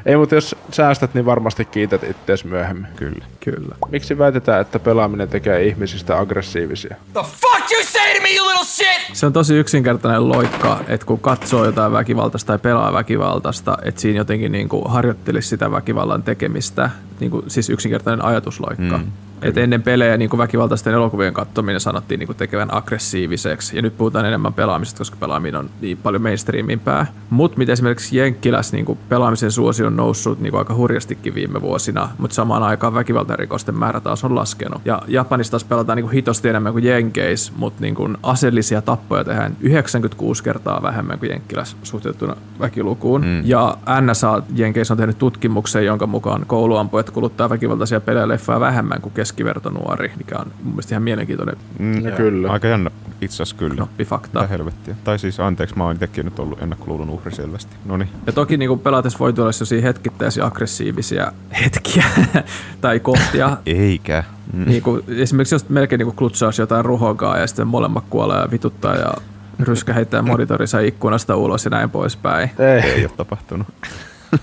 Ei, 0.06 0.16
mutta 0.16 0.34
jos 0.34 0.56
säästät, 0.70 1.14
niin 1.14 1.26
varmasti 1.26 1.64
kiität 1.64 2.02
ittees 2.04 2.44
myöhemmin. 2.44 2.86
Kyllä. 2.96 3.24
Kyllä. 3.40 3.76
Miksi 3.90 4.18
väitetään, 4.18 4.60
että 4.60 4.78
pelaaminen 4.78 5.28
tekee 5.28 5.64
ihmisistä 5.64 6.18
aggressiivisia? 6.18 6.96
Se 9.12 9.26
on 9.26 9.32
tosi 9.32 9.54
yksinkertainen 9.54 10.28
loikka, 10.28 10.80
että 10.88 11.06
kun 11.06 11.20
katsoo 11.20 11.64
jotain 11.64 11.92
väkivaltaista 11.92 12.46
tai 12.46 12.58
pelaa 12.58 12.92
väkivaltaista, 12.92 13.78
että 13.82 14.00
siinä 14.00 14.18
jotenkin 14.18 14.52
niin 14.52 14.68
kuin 14.68 14.90
harjoittelisi 14.90 15.48
sitä 15.48 15.70
väkivallan 15.70 16.22
tekemistä, 16.22 16.90
niin 17.20 17.30
kuin, 17.30 17.50
siis 17.50 17.70
yksinkertainen 17.70 18.24
ajatusloikka. 18.24 18.98
Mm. 18.98 19.06
Et 19.42 19.58
ennen 19.58 19.82
pelejä 19.82 20.16
niin 20.16 20.30
kuin 20.30 20.38
väkivaltaisten 20.38 20.94
elokuvien 20.94 21.34
katsominen 21.34 21.80
sanottiin 21.80 22.18
niin 22.18 22.26
kuin 22.26 22.36
tekevän 22.36 22.74
aggressiiviseksi, 22.74 23.76
ja 23.76 23.82
nyt 23.82 23.96
puhutaan 23.96 24.26
enemmän 24.26 24.54
pelaamisesta, 24.54 24.98
koska 24.98 25.16
pelaaminen 25.20 25.60
on 25.60 25.70
niin 25.80 25.98
paljon 25.98 26.22
mainstreamimpää. 26.22 27.06
Mutta 27.30 27.58
mitä 27.58 27.72
esimerkiksi 27.72 28.16
Jenkkilässä 28.16 28.76
niin 28.76 28.84
kuin 28.84 28.98
pelaamisen 29.08 29.50
suosio 29.50 29.86
on 29.86 29.96
noussut 29.96 30.40
niin 30.40 30.50
kuin 30.50 30.58
aika 30.58 30.74
hurjastikin 30.74 31.34
viime 31.34 31.60
vuosina, 31.60 32.08
mutta 32.18 32.34
samaan 32.34 32.62
aikaan 32.62 32.94
väkivaltarikosten 32.94 33.74
määrä 33.74 34.00
taas 34.00 34.24
on 34.24 34.34
laskenut. 34.34 34.82
Ja 34.84 35.02
Japanissa 35.08 35.50
taas 35.50 35.64
pelataan 35.64 35.96
niin 35.96 36.04
kuin 36.04 36.12
hitosti 36.12 36.48
enemmän 36.48 36.72
kuin 36.72 36.84
Jenkeis, 36.84 37.52
mutta 37.56 37.80
niin 37.80 37.94
kuin 37.94 38.16
aseellisia 38.22 38.82
tappoja 38.82 39.24
tehdään 39.24 39.56
96 39.60 40.44
kertaa 40.44 40.82
vähemmän 40.82 41.18
kuin 41.18 41.30
Jenkkilässä 41.30 41.76
suhteutettuna 41.82 42.36
väkilukuun. 42.60 43.20
Mm. 43.20 43.42
Ja 43.44 43.76
NSA 44.00 44.42
Jenkeissä 44.54 44.94
on 44.94 44.98
tehnyt 44.98 45.18
tutkimuksen, 45.18 45.86
jonka 45.86 46.06
mukaan 46.06 46.44
kouluampujat 46.46 47.10
kuluttaa 47.10 47.50
väkivaltaisia 47.50 48.00
pelejä 48.00 48.28
leffoja 48.28 48.60
vähemmän 48.60 49.00
kuin 49.00 49.14
keskivertonuori, 49.30 50.12
mikä 50.16 50.38
on 50.38 50.46
mun 50.62 50.72
mielestä 50.72 50.94
ihan 50.94 51.02
mielenkiintoinen 51.02 51.56
Mm, 51.78 52.04
Ja 52.04 52.10
kyllä. 52.10 52.52
Aika 52.52 52.68
jännä 52.68 52.90
itse 53.20 53.34
asiassa 53.34 53.56
kyllä. 53.56 53.74
knoppifakta. 53.74 54.40
Mitä 54.40 54.46
helvettiä. 54.52 54.94
Tai 55.04 55.18
siis 55.18 55.40
anteeksi, 55.40 55.76
mä 55.78 55.84
oon 55.84 55.92
itsekin 55.94 56.24
nyt 56.24 56.38
ollut 56.38 56.62
ennakkoluulon 56.62 57.10
uhri 57.10 57.34
selvästi. 57.34 57.76
No 57.84 57.96
niin. 57.96 58.08
Ja 58.26 58.32
toki 58.32 58.56
niin 58.56 58.68
kuin 58.68 58.80
pelatessa 58.80 59.18
voi 59.18 59.32
tulla 59.32 59.52
sellaisia 59.52 59.82
hetkittäisiä 59.82 60.44
aggressiivisia 60.44 61.32
hetkiä 61.64 62.04
tai 62.80 63.00
kohtia. 63.00 63.56
Eikä. 63.66 64.24
Mm. 64.52 64.64
niin 64.64 64.82
kuin, 64.82 65.02
esimerkiksi 65.08 65.54
jos 65.54 65.68
melkein 65.68 65.98
niin 65.98 66.06
kuin 66.06 66.16
klutsaisi 66.16 66.62
jotain 66.62 66.84
ruhogaa 66.84 67.38
ja 67.38 67.46
sitten 67.46 67.66
molemmat 67.66 68.04
kuolee 68.10 68.38
ja 68.40 68.50
vituttaa 68.50 68.94
ja 68.96 69.14
ryskä 69.58 69.92
heittää 69.92 70.22
monitorissa 70.22 70.80
ikkunasta 70.80 71.36
ulos 71.36 71.64
ja 71.64 71.70
näin 71.70 71.90
poispäin. 71.90 72.50
Ei. 72.58 72.90
Ei 72.90 73.04
ole 73.04 73.12
tapahtunut. 73.16 73.66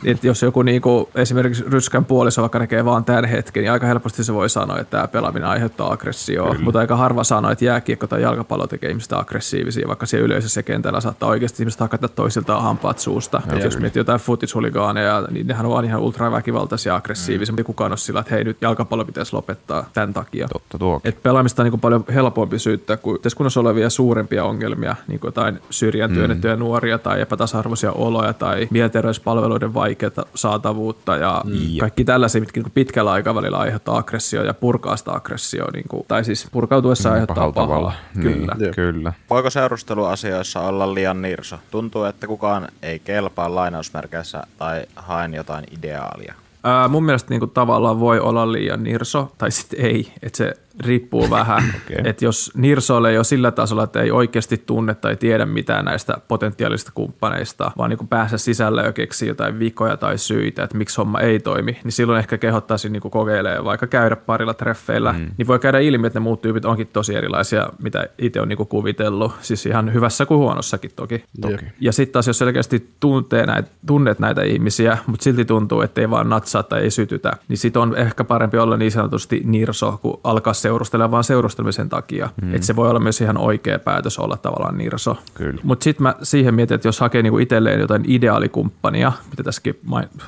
Et 0.04 0.24
jos 0.24 0.42
joku 0.42 0.62
niinku, 0.62 1.10
esimerkiksi 1.16 1.64
ryskän 1.68 2.06
puoliso 2.06 2.42
vaikka 2.42 2.60
näkee 2.60 2.86
vaan 2.86 3.06
tämän 3.06 3.26
hetken, 3.26 3.64
niin 3.64 3.72
aika 3.72 3.88
helposti 3.88 4.24
se 4.24 4.34
voi 4.34 4.50
sanoa, 4.50 4.80
että 4.80 4.92
tämä 4.92 5.08
pelaaminen 5.08 5.50
aiheuttaa 5.50 5.94
aggressioa. 5.94 6.56
Mutta 6.60 6.80
aika 6.80 6.96
harva 6.96 7.24
sanoo, 7.24 7.52
että 7.52 7.66
jääkiekko 7.66 8.08
tai 8.08 8.22
jalkapallo 8.22 8.68
tekee 8.68 8.90
ihmistä 8.90 9.20
aggressiivisia, 9.20 9.88
vaikka 9.88 10.06
siellä 10.06 10.26
yleisössä 10.26 10.64
kentällä 10.64 11.02
saattaa 11.02 11.30
oikeasti 11.30 11.64
ihmiset 11.64 11.80
hakata 11.80 12.08
toisiltaan 12.08 12.64
hampaat 12.64 13.00
suusta. 13.00 13.42
Et 13.52 13.64
jos 13.64 13.80
miettii 13.80 14.00
jotain 14.00 14.20
futishuligaaneja, 14.20 15.24
niin 15.32 15.48
nehän 15.48 15.66
on 15.66 15.86
ihan 15.86 16.02
ultraväkivaltaisia 16.02 16.92
ja 16.92 16.96
aggressiivisia, 16.96 17.54
mutta 17.54 17.64
kukaan 17.64 17.92
on 17.92 17.98
sillä, 17.98 18.20
että 18.20 18.36
hei 18.36 18.44
nyt 18.44 18.58
jalkapallo 18.62 19.06
pitäisi 19.06 19.34
lopettaa 19.34 19.90
tämän 19.94 20.14
takia. 20.14 20.48
Totta 20.48 20.78
tuo. 20.78 21.02
Et 21.04 21.24
pelaamista 21.24 21.64
on 21.64 21.70
niin 21.70 21.80
paljon 21.80 22.04
helpompi 22.14 22.60
syyttää 22.60 22.98
kuin 22.98 23.16
yhteiskunnassa 23.16 23.60
olevia 23.60 23.90
suurempia 23.90 24.44
ongelmia, 24.44 24.96
niin 25.08 25.20
kuin 25.20 25.28
jotain 25.28 25.60
syrjään 25.70 26.12
työnnettyjä 26.14 26.56
nuoria 26.56 26.98
tai 26.98 27.22
epätasa-arvoisia 27.22 27.92
oloja 27.92 28.34
tai 28.34 28.68
mielenterveyspalveluiden 28.72 29.74
vaikeaa 29.78 30.12
saatavuutta 30.36 31.16
ja 31.16 31.42
mm. 31.46 31.54
kaikki 31.80 32.06
tällaisia, 32.06 32.42
mitkä 32.42 32.62
niin 32.62 32.72
pitkällä 32.72 33.12
aikavälillä 33.12 33.58
aiheuttaa 33.58 33.98
aggressio 33.98 34.44
ja 34.44 34.54
purkaa 34.54 34.98
sitä 34.98 35.12
aggressioa, 35.12 35.72
niin 35.74 35.88
kuin, 35.88 36.06
tai 36.08 36.24
siis 36.24 36.48
purkautuessa 36.52 37.12
aiheuttaa 37.12 37.52
pahaa. 37.52 37.94
Kyllä. 38.22 38.56
Niin, 38.60 38.76
kyllä. 38.76 39.14
Voiko 39.30 39.50
seurusteluasioissa 39.50 40.60
olla 40.60 40.94
liian 40.94 41.22
nirso? 41.22 41.60
Tuntuu, 41.72 42.04
että 42.04 42.28
kukaan 42.28 42.68
ei 42.82 43.00
kelpaa 43.00 43.56
lainausmerkeissä 43.56 44.44
tai 44.58 44.86
haen 44.96 45.34
jotain 45.34 45.66
ideaalia. 45.72 46.34
Ää, 46.64 46.88
mun 46.88 47.06
mielestä 47.06 47.30
niin 47.30 47.40
kuin, 47.40 47.52
tavallaan 47.52 48.00
voi 48.00 48.20
olla 48.20 48.52
liian 48.52 48.84
nirso, 48.84 49.32
tai 49.38 49.52
sitten 49.52 49.82
ei. 49.82 50.14
Että 50.22 50.38
se 50.38 50.54
riippuu 50.80 51.30
vähän. 51.40 51.64
okay. 51.70 52.02
Että 52.04 52.26
jos 52.26 52.52
Nirsoille 52.56 53.10
ei 53.10 53.18
ole 53.18 53.24
sillä 53.24 53.52
tasolla, 53.52 53.84
että 53.84 54.02
ei 54.02 54.12
oikeasti 54.12 54.58
tunne 54.58 54.96
tai 54.96 55.16
tiedä 55.16 55.46
mitään 55.46 55.86
näistä 55.86 56.18
potentiaalisista 56.28 56.92
kumppaneista, 56.96 57.72
vaan 57.78 57.90
niin 57.90 58.08
päässä 58.08 58.38
sisällä 58.38 58.82
jo 58.82 58.94
keksii 58.94 59.28
jotain 59.28 59.60
vikoja 59.60 59.98
tai 59.98 60.18
syitä, 60.18 60.64
että 60.64 60.78
miksi 60.78 60.98
homma 60.98 61.20
ei 61.20 61.40
toimi, 61.40 61.80
niin 61.84 61.92
silloin 61.92 62.20
ehkä 62.20 62.38
kehottaisin 62.38 62.94
niin 62.94 63.02
kokeilemaan 63.02 63.66
vaikka 63.66 63.88
käydä 63.88 64.16
parilla 64.16 64.54
treffeillä, 64.54 65.14
mm. 65.14 65.28
niin 65.38 65.48
voi 65.48 65.60
käydä 65.60 65.80
ilmi, 65.80 66.08
että 66.08 66.20
ne 66.20 66.24
muut 66.24 66.42
tyypit 66.42 66.66
onkin 66.66 66.88
tosi 66.88 67.16
erilaisia, 67.16 67.70
mitä 67.84 68.08
itse 68.18 68.42
on 68.42 68.48
niin 68.48 68.58
kuvitellut, 68.58 69.32
siis 69.42 69.66
ihan 69.66 69.94
hyvässä 69.94 70.26
kuin 70.26 70.38
huonossakin 70.38 70.92
toki. 70.96 71.24
toki. 71.42 71.66
Ja 71.80 71.94
sitten 71.94 72.14
taas, 72.14 72.28
jos 72.28 72.38
selkeästi 72.38 72.90
tuntee 73.00 73.46
näitä, 73.46 73.70
tunnet 73.88 74.20
näitä 74.20 74.44
ihmisiä, 74.44 74.98
mutta 75.08 75.24
silti 75.24 75.46
tuntuu, 75.46 75.82
että 75.82 76.02
ei 76.02 76.10
vaan 76.10 76.30
natsaa 76.30 76.64
tai 76.64 76.82
ei 76.82 76.92
sytytä, 76.92 77.32
niin 77.48 77.58
sitten 77.58 77.82
on 77.82 77.98
ehkä 77.98 78.24
parempi 78.24 78.58
olla 78.58 78.78
niin 78.78 78.92
sanotusti 78.92 79.42
nirso, 79.46 80.00
kun 80.02 80.20
alkaa 80.24 80.54
seurustella 80.68 81.12
vaan 81.12 81.24
seurustelmisen 81.24 81.90
takia. 81.90 82.30
Mm. 82.42 82.56
Että 82.56 82.68
se 82.68 82.76
voi 82.76 82.90
olla 82.90 83.00
myös 83.00 83.22
ihan 83.22 83.38
oikea 83.38 83.80
päätös 83.80 84.20
olla 84.20 84.38
tavallaan 84.38 84.78
nirso. 84.78 85.18
Mutta 85.64 85.84
sitten 85.84 86.04
mä 86.04 86.16
siihen 86.24 86.56
mietin, 86.56 86.76
että 86.76 86.88
jos 86.88 87.00
hakee 87.00 87.22
niinku 87.22 87.38
itselleen 87.40 87.80
jotain 87.80 88.04
ideaalikumppania, 88.08 89.12
mitä 89.30 89.44
tässäkin 89.44 89.80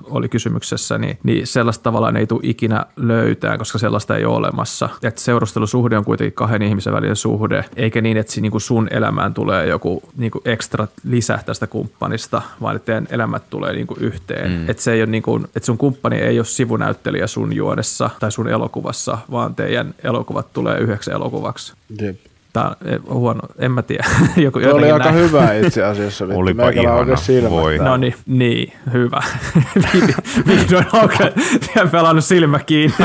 oli 0.03 0.29
kysymyksessä, 0.29 0.97
niin, 0.97 1.17
niin 1.23 1.47
sellaista 1.47 1.83
tavallaan 1.83 2.17
ei 2.17 2.27
tule 2.27 2.39
ikinä 2.43 2.85
löytää, 2.95 3.57
koska 3.57 3.77
sellaista 3.77 4.15
ei 4.17 4.25
ole 4.25 4.35
olemassa. 4.35 4.89
Että 5.03 5.21
seurustelusuhde 5.21 5.97
on 5.97 6.05
kuitenkin 6.05 6.33
kahden 6.33 6.61
ihmisen 6.61 6.93
välinen 6.93 7.15
suhde, 7.15 7.65
eikä 7.75 8.01
niin, 8.01 8.17
että 8.17 8.41
niinku 8.41 8.59
sun 8.59 8.87
elämään 8.91 9.33
tulee 9.33 9.67
joku 9.67 10.01
niinku 10.17 10.41
ekstra 10.45 10.87
lisä 11.03 11.39
tästä 11.45 11.67
kumppanista, 11.67 12.41
vaan 12.61 12.75
että 12.75 12.85
teidän 12.85 13.07
elämät 13.11 13.49
tulee 13.49 13.73
niinku 13.73 13.95
yhteen. 13.99 14.51
Mm. 14.51 14.69
Että 14.69 14.83
se 14.83 14.91
ei 14.91 15.01
ole 15.01 15.11
niinku, 15.11 15.41
että 15.55 15.65
sun 15.65 15.77
kumppani 15.77 16.15
ei 16.15 16.39
ole 16.39 16.45
sivunäyttelijä 16.45 17.27
sun 17.27 17.55
juonessa 17.55 18.09
tai 18.19 18.31
sun 18.31 18.47
elokuvassa, 18.47 19.17
vaan 19.31 19.55
teidän 19.55 19.93
elokuva 20.03 20.28
elokuvat 20.29 20.53
tulee 20.53 20.79
yhdeksi 20.79 21.11
elokuvaksi. 21.11 21.73
Jep. 22.01 22.19
Tämä 22.53 22.65
on 22.65 22.75
eh, 22.85 22.99
huono, 23.09 23.41
en 23.59 23.71
mä 23.71 23.81
tiedä. 23.81 24.05
Joku, 24.37 24.59
Tuo 24.59 24.73
oli 24.73 24.91
aika 24.91 25.05
näin. 25.05 25.15
hyvä 25.15 25.53
itse 25.53 25.83
asiassa. 25.83 26.25
Olipa 26.25 26.69
ihana. 26.69 27.49
Voi. 27.49 27.77
No 27.77 27.97
niin, 27.97 28.15
niin, 28.25 28.73
hyvä. 28.93 29.23
Vihdoin 30.47 30.85
on 31.81 31.89
pelannut 31.91 32.25
silmä 32.25 32.59
kiinni. 32.59 32.95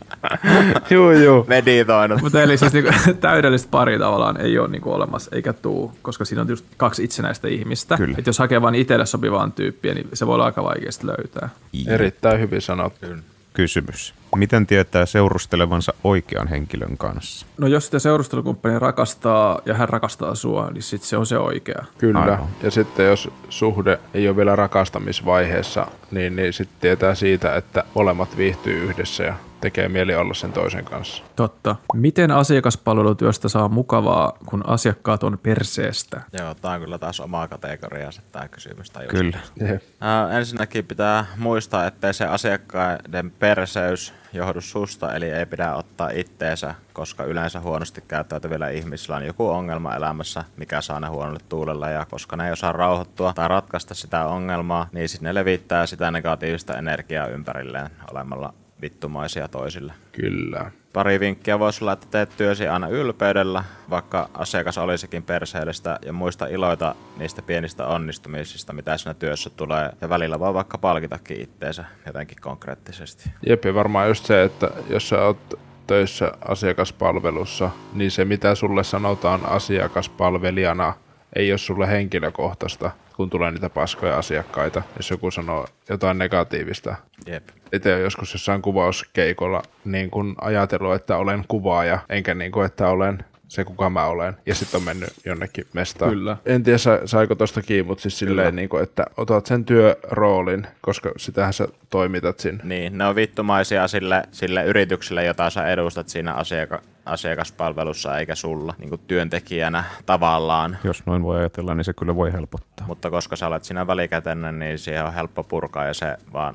juu, 0.90 1.10
juu. 1.10 1.44
Meditoinut. 1.48 2.22
Mutta 2.22 2.42
eli 2.42 2.58
siis 2.58 2.72
niinku, 2.72 2.92
täydellistä 3.20 3.68
pari 3.70 3.98
tavallaan 3.98 4.40
ei 4.40 4.58
ole 4.58 4.68
niinku 4.68 4.92
olemassa, 4.92 5.30
eikä 5.34 5.52
tuu, 5.52 5.92
koska 6.02 6.24
siinä 6.24 6.42
on 6.42 6.48
just 6.48 6.64
kaksi 6.76 7.04
itsenäistä 7.04 7.48
ihmistä. 7.48 7.96
Kyllä. 7.96 8.14
Et 8.18 8.26
jos 8.26 8.38
hakee 8.38 8.62
vain 8.62 8.74
itselle 8.74 9.06
sopivaan 9.06 9.52
tyyppiä, 9.52 9.94
niin 9.94 10.08
se 10.12 10.26
voi 10.26 10.34
olla 10.34 10.44
aika 10.44 10.64
vaikeasti 10.64 11.06
löytää. 11.06 11.48
Erittäin 11.86 12.40
hyvin 12.40 12.60
sanottu 12.62 13.06
kysymys. 13.54 14.14
Miten 14.36 14.66
tietää 14.66 15.06
seurustelevansa 15.06 15.94
oikean 16.04 16.48
henkilön 16.48 16.96
kanssa? 16.96 17.46
No 17.58 17.66
jos 17.66 17.84
sitä 17.84 17.98
seurustelukumppani 17.98 18.78
rakastaa 18.78 19.60
ja 19.66 19.74
hän 19.74 19.88
rakastaa 19.88 20.34
sua, 20.34 20.70
niin 20.70 20.82
sitten 20.82 21.08
se 21.08 21.16
on 21.16 21.26
se 21.26 21.38
oikea. 21.38 21.84
Kyllä. 21.98 22.20
Aivan. 22.20 22.48
Ja 22.62 22.70
sitten 22.70 23.06
jos 23.06 23.30
suhde 23.48 23.98
ei 24.14 24.28
ole 24.28 24.36
vielä 24.36 24.56
rakastamisvaiheessa, 24.56 25.86
niin, 26.10 26.36
niin 26.36 26.52
sitten 26.52 26.80
tietää 26.80 27.14
siitä, 27.14 27.56
että 27.56 27.84
molemmat 27.94 28.36
viihtyy 28.36 28.84
yhdessä 28.84 29.24
ja 29.24 29.34
tekee 29.64 29.88
mieli 29.88 30.14
olla 30.14 30.34
sen 30.34 30.52
toisen 30.52 30.84
kanssa. 30.84 31.24
Totta. 31.36 31.76
Miten 31.94 32.30
asiakaspalvelutyöstä 32.30 33.48
saa 33.48 33.68
mukavaa, 33.68 34.38
kun 34.46 34.66
asiakkaat 34.66 35.22
on 35.24 35.38
perseestä? 35.42 36.20
Joo, 36.38 36.54
tämä 36.54 36.74
on 36.74 36.80
kyllä 36.80 36.98
taas 36.98 37.20
oma 37.20 37.48
kategoriansa 37.48 38.22
tämä 38.32 38.48
kysymys. 38.48 38.90
Tai 38.90 39.06
kyllä. 39.06 39.38
Äh, 39.62 40.36
ensinnäkin 40.36 40.84
pitää 40.84 41.26
muistaa, 41.36 41.86
ettei 41.86 42.14
se 42.14 42.24
asiakkaiden 42.24 43.30
perseys 43.30 44.14
johdu 44.32 44.60
susta, 44.60 45.14
eli 45.14 45.30
ei 45.30 45.46
pidä 45.46 45.74
ottaa 45.74 46.10
itteensä, 46.14 46.74
koska 46.92 47.24
yleensä 47.24 47.60
huonosti 47.60 48.00
käyttäytyvillä 48.08 48.68
ihmisillä 48.68 49.16
on 49.16 49.26
joku 49.26 49.48
ongelma 49.48 49.94
elämässä, 49.94 50.44
mikä 50.56 50.80
saa 50.80 51.00
ne 51.00 51.06
huonolle 51.06 51.40
tuulella, 51.48 51.88
ja 51.88 52.06
koska 52.10 52.36
ne 52.36 52.46
ei 52.46 52.52
osaa 52.52 52.72
rauhoittua 52.72 53.32
tai 53.32 53.48
ratkaista 53.48 53.94
sitä 53.94 54.26
ongelmaa, 54.26 54.88
niin 54.92 55.08
sitten 55.08 55.24
ne 55.24 55.34
levittää 55.34 55.86
sitä 55.86 56.10
negatiivista 56.10 56.78
energiaa 56.78 57.26
ympärilleen 57.26 57.90
olemalla 58.10 58.54
vittumaisia 58.84 59.48
toisille. 59.48 59.92
Kyllä. 60.12 60.70
Pari 60.92 61.20
vinkkiä 61.20 61.58
voisi 61.58 61.84
olla, 61.84 61.92
että 61.92 62.06
teet 62.10 62.36
työsi 62.36 62.68
aina 62.68 62.88
ylpeydellä, 62.88 63.64
vaikka 63.90 64.30
asiakas 64.34 64.78
olisikin 64.78 65.22
perseellistä, 65.22 65.98
ja 66.06 66.12
muista 66.12 66.46
iloita 66.46 66.94
niistä 67.16 67.42
pienistä 67.42 67.86
onnistumisista, 67.86 68.72
mitä 68.72 68.96
siinä 68.96 69.14
työssä 69.14 69.50
tulee, 69.50 69.90
ja 70.00 70.08
välillä 70.08 70.40
voi 70.40 70.54
vaikka 70.54 70.78
palkitakin 70.78 71.40
itteensä 71.40 71.84
jotenkin 72.06 72.38
konkreettisesti. 72.40 73.30
Jep, 73.46 73.64
varmaan 73.74 74.08
just 74.08 74.24
se, 74.26 74.42
että 74.42 74.70
jos 74.88 75.08
sä 75.08 75.22
oot 75.22 75.60
töissä 75.86 76.32
asiakaspalvelussa, 76.48 77.70
niin 77.94 78.10
se 78.10 78.24
mitä 78.24 78.54
sulle 78.54 78.84
sanotaan 78.84 79.46
asiakaspalvelijana 79.46 80.94
ei 81.34 81.52
ole 81.52 81.58
sulle 81.58 81.88
henkilökohtaista, 81.88 82.90
kun 83.16 83.30
tulee 83.30 83.50
niitä 83.50 83.70
paskoja 83.70 84.18
asiakkaita, 84.18 84.82
jos 84.96 85.10
joku 85.10 85.30
sanoo 85.30 85.66
jotain 85.88 86.18
negatiivista. 86.18 86.96
Jep. 87.26 87.48
Itse 87.72 88.00
joskus 88.00 88.32
jossain 88.32 88.62
kuvauskeikolla 88.62 89.62
niin 89.84 90.10
kun 90.10 90.34
ajatellut, 90.40 90.94
että 90.94 91.16
olen 91.16 91.44
kuvaaja, 91.48 91.98
enkä 92.08 92.34
niin 92.34 92.52
kuin, 92.52 92.66
että 92.66 92.88
olen 92.88 93.24
se, 93.48 93.64
kuka 93.64 93.90
mä 93.90 94.06
olen, 94.06 94.36
ja 94.46 94.54
sitten 94.54 94.78
on 94.78 94.84
mennyt 94.84 95.08
jonnekin 95.24 95.64
mestaan. 95.72 96.10
Kyllä. 96.10 96.36
En 96.46 96.62
tiedä, 96.62 96.78
saiko 97.04 97.34
tosta 97.34 97.62
kiinni, 97.62 97.82
mutta 97.82 98.02
siis 98.02 98.18
silleen, 98.18 98.56
niin 98.56 98.68
kuin, 98.68 98.82
että 98.82 99.04
otat 99.16 99.46
sen 99.46 99.64
työroolin, 99.64 100.66
koska 100.80 101.12
sitähän 101.16 101.52
sä 101.52 101.68
toimitat 101.90 102.40
sinne. 102.40 102.64
Niin, 102.64 102.98
ne 102.98 103.06
on 103.06 103.14
vittumaisia 103.14 103.88
sille, 103.88 104.22
sille 104.30 104.64
yritykselle, 104.64 105.24
jota 105.24 105.50
sä 105.50 105.66
edustat 105.66 106.08
siinä 106.08 106.32
asiaka- 106.32 106.82
asiakaspalvelussa, 107.06 108.18
eikä 108.18 108.34
sulla 108.34 108.74
niin 108.78 109.00
työntekijänä 109.06 109.84
tavallaan. 110.06 110.78
Jos 110.84 111.06
noin 111.06 111.22
voi 111.22 111.38
ajatella, 111.38 111.74
niin 111.74 111.84
se 111.84 111.92
kyllä 111.92 112.16
voi 112.16 112.32
helpottaa. 112.32 112.86
Mutta 112.86 113.10
koska 113.10 113.36
sä 113.36 113.46
olet 113.46 113.64
siinä 113.64 113.86
välikätenen, 113.86 114.58
niin 114.58 114.78
siihen 114.78 115.04
on 115.04 115.14
helppo 115.14 115.44
purkaa, 115.44 115.84
ja 115.84 115.94
se 115.94 116.16
vaan 116.32 116.54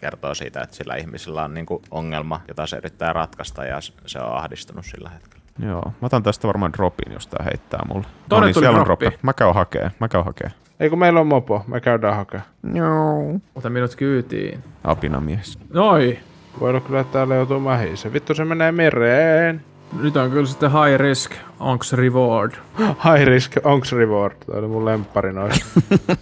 kertoo 0.00 0.34
siitä, 0.34 0.60
että 0.60 0.76
sillä 0.76 0.94
ihmisellä 0.94 1.44
on 1.44 1.54
niin 1.54 1.66
ongelma, 1.90 2.40
jota 2.48 2.66
se 2.66 2.76
yrittää 2.76 3.12
ratkaista, 3.12 3.64
ja 3.64 3.78
se 4.06 4.18
on 4.18 4.36
ahdistunut 4.36 4.86
sillä 4.86 5.10
hetkellä. 5.10 5.44
Joo, 5.58 5.82
mä 5.82 6.06
otan 6.06 6.22
tästä 6.22 6.48
varmaan 6.48 6.72
dropin, 6.72 7.12
jos 7.12 7.26
tää 7.26 7.44
heittää 7.44 7.80
mulle. 7.88 8.06
Tuonne 8.28 8.44
no 8.44 8.46
niin, 8.46 8.54
tuli 8.54 8.84
droppi. 8.84 9.06
droppi. 9.06 9.18
Mä 9.22 9.32
käyn 9.32 9.54
hakee, 9.54 9.90
mä 10.00 10.08
käyn 10.08 10.24
hakee. 10.24 10.50
Ei 10.80 10.90
kun 10.90 10.98
meillä 10.98 11.20
on 11.20 11.26
mopo, 11.26 11.64
me 11.66 11.80
käydään 11.80 12.16
hakee. 12.16 12.42
Joo. 12.74 13.40
Ota 13.54 13.70
minut 13.70 13.96
kyytiin. 13.96 14.64
Apinamies. 14.84 15.58
Noi. 15.72 16.18
Voi 16.60 16.70
olla 16.70 16.80
kyllä, 16.80 17.00
että 17.00 17.12
täällä 17.12 17.34
joutuu 17.34 17.60
mähiin. 17.60 17.96
Vittu 18.12 18.34
se 18.34 18.44
menee 18.44 18.72
mereen. 18.72 19.64
Nyt 19.92 20.16
on 20.16 20.30
kyllä 20.30 20.46
sitten 20.46 20.70
high 20.70 21.00
risk, 21.00 21.32
onks 21.60 21.92
reward. 21.92 22.52
high 22.78 23.24
risk, 23.24 23.56
onks 23.64 23.92
reward. 23.92 24.36
Tämä 24.46 24.58
oli 24.58 24.68
mun 24.68 24.84
lemppari 24.84 25.32
noista. 25.32 25.66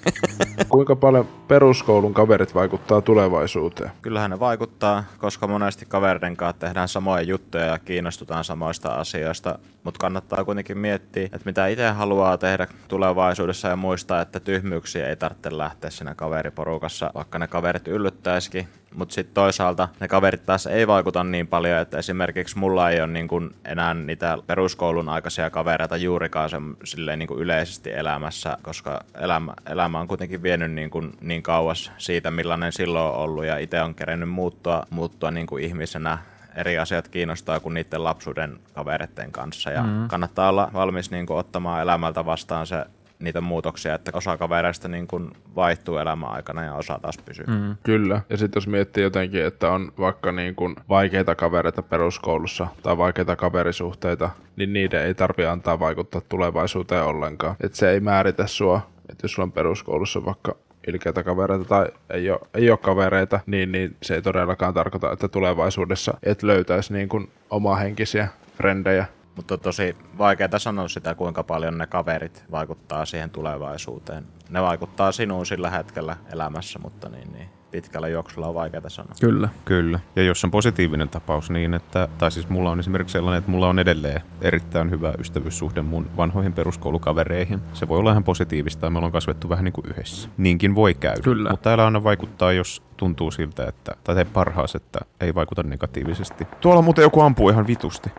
Kuinka 0.69 0.97
paljon 0.97 1.29
peruskoulun 1.49 2.15
kaverit 2.15 2.55
vaikuttaa 2.55 3.01
tulevaisuuteen? 3.01 3.91
Kyllähän 4.03 4.31
ne 4.31 4.41
vaikuttaa, 4.41 5.05
koska 5.19 5.47
monesti 5.47 5.87
kaveriden 5.87 6.37
kanssa 6.37 6.61
tehdään 6.61 6.89
samoja 6.89 7.23
juttuja 7.23 7.65
ja 7.65 7.79
kiinnostutaan 7.79 8.45
samoista 8.45 8.89
asioista. 8.89 9.59
Mutta 9.85 9.99
kannattaa 9.99 10.45
kuitenkin 10.45 10.79
miettiä, 10.79 11.25
että 11.25 11.43
mitä 11.45 11.67
itse 11.67 11.89
haluaa 11.89 12.39
tehdä 12.39 12.67
tulevaisuudessa 12.89 13.69
ja 13.69 13.77
muistaa, 13.77 14.21
että 14.21 14.41
tyhmyyksiä 14.41 15.09
ei 15.09 15.17
tarvitse 15.17 15.59
lähteä 15.59 15.91
siinä 15.91 16.15
kaveriporukassa, 16.15 17.11
vaikka 17.15 17.39
ne 17.39 17.47
kaverit 17.47 17.89
yllyttäisikin 17.89 18.69
mutta 18.95 19.15
sitten 19.15 19.35
toisaalta 19.35 19.89
ne 20.01 20.09
kaverit 20.09 20.47
taas 20.47 20.67
ei 20.67 20.87
vaikuta 20.87 21.25
niin 21.25 21.47
paljon, 21.47 21.79
että 21.79 21.99
esimerkiksi 21.99 22.59
mulla 22.59 22.91
ei 22.91 23.01
ole 23.01 23.13
niin 23.13 23.29
kun 23.29 23.55
enää 23.65 23.95
niitä 23.95 24.39
peruskoulun 24.47 25.09
aikaisia 25.25 25.51
kavereita 25.51 25.97
juurikaan 25.97 26.51
se, 26.51 26.57
silleen 26.85 27.19
niin 27.19 27.27
kuin 27.27 27.41
yleisesti 27.41 27.93
elämässä, 27.93 28.59
koska 28.63 29.05
elämä, 29.21 29.55
elämä 29.67 30.01
on 30.01 30.09
kuitenkin 30.09 30.43
vienyt 30.43 30.73
niin, 30.73 30.91
kuin 30.91 31.13
niin 31.21 31.43
kauas 31.43 31.93
siitä, 31.99 32.31
millainen 32.31 32.73
silloin 32.73 33.15
on 33.15 33.21
ollut 33.21 33.45
ja 33.45 33.59
itse 33.59 33.83
on 33.83 33.95
kerennyt 33.95 34.29
muuttua, 34.29 34.87
muuttua 34.91 35.31
niin 35.31 35.47
kuin 35.47 35.65
ihmisenä 35.65 36.19
eri 36.57 36.79
asiat 36.79 37.09
kiinnostaa 37.09 37.61
kuin 37.61 37.75
niiden 37.75 38.05
lapsuuden 38.05 38.59
kavereiden 38.75 39.33
kanssa 39.33 39.71
ja 39.71 39.83
mm. 39.83 40.09
kannattaa 40.09 40.49
olla 40.49 40.71
valmis 40.73 41.11
niin 41.11 41.27
kuin, 41.27 41.39
ottamaan 41.39 41.83
elämältä 41.83 42.27
vastaan 42.27 42.67
se 42.67 42.85
niitä 43.19 43.41
muutoksia, 43.41 43.95
että 43.95 44.11
osa 44.15 44.37
kavereista 44.37 44.89
niin 44.89 45.07
kuin 45.07 45.31
vaihtuu 45.57 45.97
elämän 45.99 46.31
aikana 46.31 46.65
ja 46.65 46.75
osa 46.75 46.99
taas 47.03 47.19
pysyy. 47.19 47.45
Mm. 47.47 47.77
Kyllä. 47.83 48.21
Ja 48.31 48.37
sitten 48.37 48.57
jos 48.57 48.67
miettii 48.67 49.03
jotenkin, 49.03 49.45
että 49.45 49.71
on 49.71 49.93
vaikka 49.99 50.33
niin 50.33 50.55
kuin 50.55 50.77
vaikeita 50.89 51.35
kavereita 51.35 51.83
peruskoulussa 51.83 52.67
tai 52.83 52.99
vaikeita 52.99 53.37
kaverisuhteita, 53.37 54.31
niin 54.57 54.73
niiden 54.73 55.03
ei 55.03 55.15
tarvitse 55.15 55.49
antaa 55.49 55.81
vaikuttaa 55.81 56.21
tulevaisuuteen 56.29 57.05
ollenkaan. 57.05 57.57
Että 57.61 57.79
se 57.79 57.91
ei 57.91 58.01
määritä 58.01 58.47
sua. 58.47 58.95
Että 59.09 59.25
jos 59.25 59.33
sulla 59.33 59.47
on 59.47 59.53
peruskoulussa 59.53 60.25
vaikka 60.25 60.57
ilkeitä 60.89 61.23
kavereita 61.23 61.65
tai 61.65 61.87
ei 62.11 62.31
ole, 62.31 62.41
ei 62.55 62.71
ole 62.71 62.79
kavereita, 62.79 63.41
niin, 63.47 63.73
niin 63.73 63.97
se 64.03 64.15
ei 64.15 64.23
todellakaan 64.23 64.75
tarkoita, 64.75 65.13
että 65.13 65.29
tulevaisuudessa 65.29 66.19
et 66.23 66.43
löytäisi 66.43 66.93
niin 66.93 67.09
kuin 67.09 67.31
omahenkisiä 67.51 68.29
frendejä. 68.57 69.07
Mutta 69.37 69.59
tosi 69.59 69.97
vaikeaa 70.19 70.59
sanoa 70.59 70.89
sitä, 70.89 71.15
kuinka 71.15 71.43
paljon 71.43 71.79
ne 71.79 71.87
kaverit 71.87 72.45
vaikuttaa 72.51 73.05
siihen 73.05 73.31
tulevaisuuteen. 73.31 74.27
Ne 74.51 74.63
vaikuttaa 74.63 75.13
sinuun 75.13 75.47
sillä 75.47 75.71
hetkellä 75.71 76.17
elämässä, 76.33 76.79
mutta 76.79 77.09
niin, 77.09 77.33
niin 77.33 77.49
pitkällä 77.71 78.09
juoksulla 78.09 78.49
on 78.49 78.55
vaikeaa 78.55 78.89
sanoa. 78.89 79.15
Kyllä. 79.21 79.49
Kyllä. 79.65 80.01
Ja 80.17 80.23
jos 80.23 80.45
on 80.45 80.51
positiivinen 80.51 81.09
tapaus 81.09 81.51
niin, 81.51 81.75
että, 81.75 82.09
tai 82.19 82.31
siis 82.31 82.49
mulla 82.49 82.71
on 82.71 82.81
esimerkiksi 82.81 83.13
sellainen, 83.13 83.39
että 83.39 83.51
mulla 83.51 83.69
on 83.69 83.79
edelleen 83.79 84.21
erittäin 84.41 84.91
hyvä 84.91 85.15
ystävyyssuhde 85.19 85.83
mun 85.83 86.11
vanhoihin 86.17 86.53
peruskoulukavereihin. 86.53 87.61
Se 87.73 87.89
voi 87.89 87.99
olla 87.99 88.11
ihan 88.11 88.25
positiivista 88.25 88.87
ja 88.87 88.91
me 88.91 88.99
ollaan 88.99 89.13
kasvettu 89.13 89.49
vähän 89.49 89.65
niin 89.65 89.73
kuin 89.73 89.87
yhdessä. 89.91 90.29
Niinkin 90.37 90.75
voi 90.75 90.95
käydä. 90.95 91.23
Kyllä. 91.23 91.51
Mutta 91.51 91.73
älä 91.73 91.85
aina 91.85 92.05
vaikuttaa, 92.05 92.53
jos 92.53 92.83
tuntuu 92.97 93.31
siltä, 93.31 93.67
että, 93.69 93.97
tai 94.05 94.15
tee 94.15 94.25
parhaas, 94.25 94.75
että 94.75 95.01
ei 95.21 95.35
vaikuta 95.35 95.63
negatiivisesti. 95.63 96.47
Tuolla 96.61 96.83
muuten 96.83 97.03
joku 97.03 97.21
ampuu 97.21 97.49
ihan 97.49 97.67
vitusti. 97.67 98.11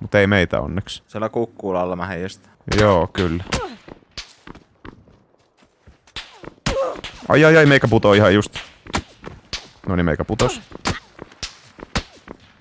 Mutta 0.00 0.20
ei 0.20 0.26
meitä 0.26 0.60
onneksi. 0.60 1.02
Siellä 1.06 1.28
kukkuulalla 1.28 1.96
mä 1.96 2.06
heistä. 2.06 2.48
Joo, 2.80 3.06
kyllä. 3.12 3.44
Ai 7.28 7.44
ai 7.44 7.56
ai, 7.56 7.66
meikä 7.66 7.88
putoo 7.88 8.12
ihan 8.12 8.34
just. 8.34 8.54
No 9.88 9.96
niin, 9.96 10.04
meikä 10.04 10.24
putos. 10.24 10.60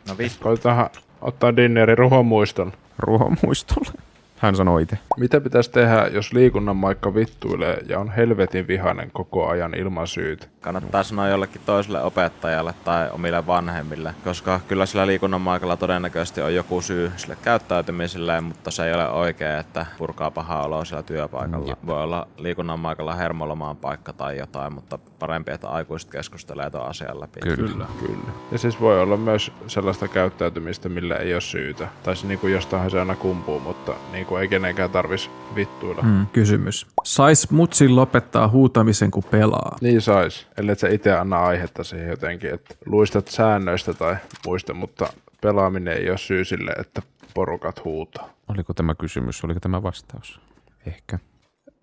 No 0.07 0.17
vittu. 0.17 0.43
Koitetaan 0.43 0.89
ottaa 1.21 1.55
Dinneri 1.55 1.95
ruhon 1.95 2.25
muiston. 2.25 2.73
Ruohon 2.99 3.37
muistolle. 3.45 3.91
Hän 4.37 4.55
sanoi 4.55 4.81
itse. 4.81 4.97
Mitä 5.17 5.41
pitäisi 5.41 5.71
tehdä, 5.71 6.07
jos 6.07 6.33
liikunnan 6.33 6.75
maikka 6.75 7.15
vittuilee 7.15 7.77
ja 7.87 7.99
on 7.99 8.11
helvetin 8.11 8.67
vihainen 8.67 9.11
koko 9.11 9.47
ajan 9.47 9.73
ilman 9.73 10.07
syytä? 10.07 10.47
Kannattaa 10.61 11.03
sanoa 11.03 11.27
jollekin 11.27 11.61
toiselle 11.65 12.03
opettajalle 12.03 12.73
tai 12.83 13.09
omille 13.11 13.47
vanhemmille, 13.47 14.15
koska 14.23 14.59
kyllä 14.67 14.85
sillä 14.85 15.07
liikunnan 15.07 15.41
maikalla 15.41 15.77
todennäköisesti 15.77 16.41
on 16.41 16.55
joku 16.55 16.81
syy 16.81 17.11
sille 17.15 17.37
käyttäytymiselle, 17.41 18.41
mutta 18.41 18.71
se 18.71 18.85
ei 18.85 18.93
ole 18.93 19.09
oikein, 19.09 19.59
että 19.59 19.85
purkaa 19.97 20.31
pahaa 20.31 20.65
oloa 20.65 20.85
siellä 20.85 21.03
työpaikalla. 21.03 21.77
Voi 21.85 22.03
olla 22.03 22.27
liikunnan 22.37 22.79
maikalla 22.79 23.15
hermolomaan 23.15 23.77
paikka 23.77 24.13
tai 24.13 24.37
jotain, 24.37 24.73
mutta 24.73 24.99
parempi, 25.19 25.51
että 25.51 25.69
aikuiset 25.69 26.11
keskustelee 26.11 26.69
tuon 26.69 26.87
asian 26.87 27.21
läpi. 27.21 27.39
Kyllä. 27.39 27.85
Kyllä. 27.99 28.31
Ja 28.51 28.57
siis 28.57 28.81
voi 28.81 29.01
olla 29.01 29.17
myös 29.17 29.51
sellaista 29.67 30.07
käyttäytymistä, 30.07 30.89
millä 30.89 31.15
ei 31.15 31.33
ole 31.33 31.41
syytä. 31.41 31.87
Tai 32.03 32.15
se 32.15 32.27
niin 32.27 32.39
kuin 32.39 32.53
jostain 32.53 32.91
se 32.91 32.99
aina 32.99 33.15
kumpuu, 33.15 33.59
mutta 33.59 33.93
niin 34.11 34.25
kuin 34.25 34.41
ei 34.41 34.47
kenenkään 34.47 34.89
tarvis 34.89 35.31
vittuilla. 35.55 36.01
Mm. 36.01 36.19
Mm, 36.19 36.27
kysymys. 36.27 36.87
Sais 37.03 37.51
mutsin 37.51 37.95
lopettaa 37.95 38.47
huutamisen, 38.47 39.11
kun 39.11 39.23
pelaa? 39.23 39.75
Niin 39.81 40.01
sais, 40.01 40.47
ellei 40.59 40.75
sä 40.75 40.89
itse 40.89 41.13
anna 41.13 41.43
aihetta 41.43 41.83
siihen 41.83 42.09
jotenkin, 42.09 42.53
että 42.53 42.75
luistat 42.85 43.27
säännöistä 43.27 43.93
tai 43.93 44.15
muista, 44.45 44.73
mutta 44.73 45.13
pelaaminen 45.41 45.97
ei 45.97 46.09
ole 46.09 46.17
syy 46.17 46.45
sille, 46.45 46.71
että 46.71 47.01
porukat 47.33 47.85
huutaa. 47.85 48.29
Oliko 48.47 48.73
tämä 48.73 48.95
kysymys? 48.95 49.43
Oliko 49.43 49.59
tämä 49.59 49.83
vastaus? 49.83 50.39
Ehkä. 50.87 51.19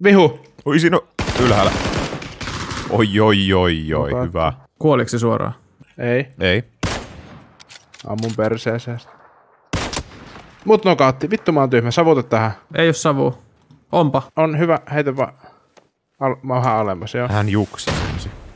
Vihu! 0.03 0.41
Oi 0.65 0.79
siinä 0.81 0.97
on 0.97 1.03
ylhäällä. 1.47 1.73
Oi, 2.91 3.21
oi, 3.21 3.53
oi, 3.53 3.95
oi, 3.95 4.13
Okei. 4.13 4.27
hyvä. 4.29 4.53
Kuoliko 4.79 5.09
se 5.09 5.19
suoraan? 5.19 5.55
Ei, 5.99 6.27
Ei. 6.41 6.65
ammun 8.07 8.33
perseeseen. 8.37 8.99
Mut 10.65 10.85
nokaatti, 10.85 11.31
vittu 11.31 11.53
mä 11.53 11.61
oon 11.61 11.71
tyhmä, 11.71 11.91
savuta 11.91 12.23
tähän. 12.23 12.51
Ei 12.75 12.87
jos 12.87 13.03
savu. 13.03 13.39
Onpa. 13.93 14.23
On 14.37 14.59
hyvä, 14.59 14.79
heitä 14.95 15.17
vaan. 15.17 15.33
Al- 16.21 16.37
mä 16.43 16.55
oon 16.55 16.63
vähän 16.65 16.77
alemmas, 16.79 17.15
joo. 17.15 17.29
Hän 17.29 17.49
juksi. 17.49 17.91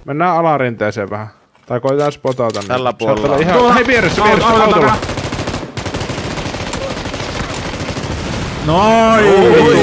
Mennään 0.05 0.37
alarinteeseen 0.37 1.11
vähän. 1.11 1.27
Tai 1.67 1.81
koitetaan 1.81 2.13
spotata. 2.13 2.61
Tällä 2.69 2.93
puolella. 2.93 3.37
Ihan... 3.37 3.55
Tuolla- 3.59 3.73
Hei, 3.75 3.87
vieressä, 3.87 4.25
vieressä, 4.25 4.49
au- 4.49 4.61
autolla. 4.63 4.97
Noin! 8.67 9.80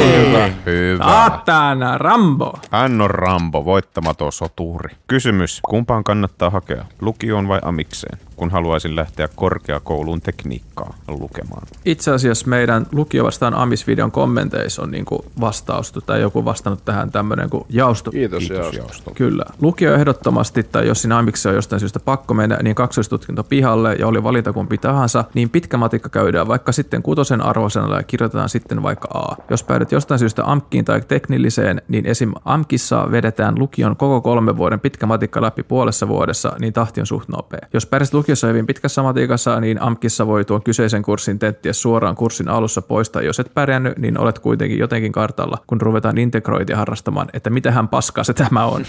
Hyvä. 0.65 0.87
Hyvä. 0.97 1.03
Saatana, 1.03 1.97
Rambo. 1.97 2.53
Hän 2.71 3.01
on 3.01 3.09
Rambo, 3.09 3.65
voittamaton 3.65 4.31
soturi. 4.31 4.95
Kysymys, 5.07 5.59
kumpaan 5.69 6.03
kannattaa 6.03 6.49
hakea, 6.49 6.85
lukioon 7.01 7.47
vai 7.47 7.59
amikseen, 7.61 8.19
kun 8.35 8.51
haluaisin 8.51 8.95
lähteä 8.95 9.27
korkeakouluun 9.35 10.21
tekniikkaa 10.21 10.93
lukemaan? 11.07 11.67
Itse 11.85 12.11
asiassa 12.11 12.47
meidän 12.47 12.85
lukio 12.91 13.23
vastaan 13.23 13.53
Amis-videon 13.53 14.11
kommenteissa 14.11 14.81
on 14.81 14.91
niinku 14.91 15.25
vastaus, 15.39 15.91
tai 16.05 16.21
joku 16.21 16.45
vastannut 16.45 16.85
tähän 16.85 17.11
tämmöinen 17.11 17.49
kuin 17.49 17.65
jaosto. 17.69 18.11
Kiitos, 18.11 18.39
Kiitos 18.39 18.57
Kiitos 18.57 18.77
jaosto. 18.77 19.11
Kyllä. 19.15 19.43
Lukio 19.61 19.93
ehdottomasti, 19.93 20.63
tai 20.63 20.87
jos 20.87 21.01
sinä 21.01 21.17
Amiksessa 21.17 21.49
on 21.49 21.55
jostain 21.55 21.79
syystä 21.79 21.99
pakko 21.99 22.33
mennä, 22.33 22.57
niin 22.63 22.75
kaksoistutkinto 22.75 23.43
pihalle 23.43 23.95
ja 23.95 24.07
oli 24.07 24.23
valinta 24.23 24.53
kumpi 24.53 24.77
tahansa, 24.77 25.23
niin 25.33 25.49
pitkä 25.49 25.77
matikka 25.77 26.09
käydään 26.09 26.47
vaikka 26.47 26.71
sitten 26.71 27.03
kutosen 27.03 27.41
arvosanalla 27.41 27.97
ja 27.97 28.03
kirjoitetaan 28.03 28.49
sitten 28.49 28.83
vaikka 28.83 29.07
A. 29.13 29.35
Jos 29.49 29.63
päädyt 29.63 29.91
jostain 29.91 30.19
syystä 30.19 30.36
AMKkiin 30.45 30.85
tai 30.85 31.01
teknilliseen, 31.07 31.81
niin 31.87 32.05
esim. 32.05 32.33
AMKissa 32.45 33.11
vedetään 33.11 33.59
lukion 33.59 33.95
koko 33.97 34.21
kolmen 34.21 34.57
vuoden 34.57 34.79
pitkä 34.79 35.05
matikka 35.05 35.41
läpi 35.41 35.63
puolessa 35.63 36.07
vuodessa, 36.07 36.53
niin 36.59 36.73
tahti 36.73 37.01
on 37.01 37.07
suht 37.07 37.29
nopea. 37.29 37.59
Jos 37.73 37.85
pärjäsit 37.85 38.13
lukiossa 38.13 38.47
hyvin 38.47 38.67
pitkässä 38.67 39.03
matikassa, 39.03 39.59
niin 39.59 39.81
AMKissa 39.81 40.27
voi 40.27 40.45
tuon 40.45 40.63
kyseisen 40.63 41.03
kurssin 41.03 41.39
tenttiä 41.39 41.73
suoraan 41.73 42.15
kurssin 42.15 42.49
alussa 42.49 42.81
poistaa. 42.81 43.21
Jos 43.21 43.39
et 43.39 43.51
pärjännyt, 43.53 43.97
niin 43.97 44.19
olet 44.19 44.39
kuitenkin 44.39 44.79
jotenkin 44.79 45.11
kartalla, 45.11 45.57
kun 45.67 45.81
ruvetaan 45.81 46.17
integroitia 46.17 46.77
harrastamaan, 46.77 47.27
että 47.33 47.49
mitähän 47.49 47.87
paskaa 47.87 48.23
se 48.23 48.33
tämä 48.33 48.65
on. 48.65 48.83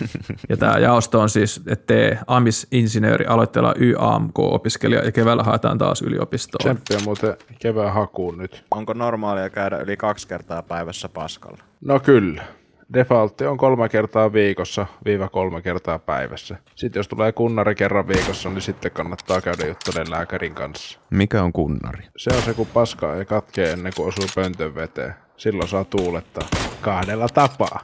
Ja 0.48 0.56
tämä 0.56 0.78
jaosto 0.78 1.20
on 1.20 1.28
siis, 1.28 1.62
että 1.66 1.87
tee 1.87 2.18
AMIS-insinööri 2.26 3.26
aloitteella 3.26 3.74
YAMK-opiskelija 3.80 5.04
ja 5.04 5.12
keväällä 5.12 5.42
haetaan 5.42 5.78
taas 5.78 6.02
yliopistoon. 6.02 6.61
Tsemppiä 6.61 6.98
muuten 7.04 7.37
kevään 7.58 7.94
hakuun 7.94 8.38
nyt. 8.38 8.64
Onko 8.70 8.92
normaalia 8.92 9.50
käydä 9.50 9.78
yli 9.78 9.96
kaksi 9.96 10.28
kertaa 10.28 10.62
päivässä 10.62 11.08
paskalla? 11.28 11.64
No 11.80 12.00
kyllä. 12.00 12.44
Defaultti 12.94 13.46
on 13.46 13.56
kolme 13.56 13.88
kertaa 13.88 14.32
viikossa, 14.32 14.86
viiva 15.04 15.28
kolme 15.28 15.62
kertaa 15.62 15.98
päivässä. 15.98 16.56
Sitten 16.74 17.00
jos 17.00 17.08
tulee 17.08 17.32
kunnari 17.32 17.74
kerran 17.74 18.08
viikossa, 18.08 18.48
niin 18.48 18.62
sitten 18.62 18.90
kannattaa 18.90 19.40
käydä 19.40 19.66
juttelemaan 19.66 20.10
lääkärin 20.10 20.54
kanssa. 20.54 20.98
Mikä 21.10 21.42
on 21.42 21.52
kunnari? 21.52 22.04
Se 22.16 22.30
on 22.36 22.42
se, 22.42 22.54
kun 22.54 22.66
paska 22.66 23.16
ei 23.16 23.24
katkee 23.24 23.72
ennen 23.72 23.92
kuin 23.96 24.08
osuu 24.08 24.26
pöntön 24.34 24.74
veteen. 24.74 25.14
Silloin 25.36 25.68
saa 25.68 25.84
tuulettaa 25.84 26.48
kahdella 26.80 27.26
tapaa. 27.34 27.80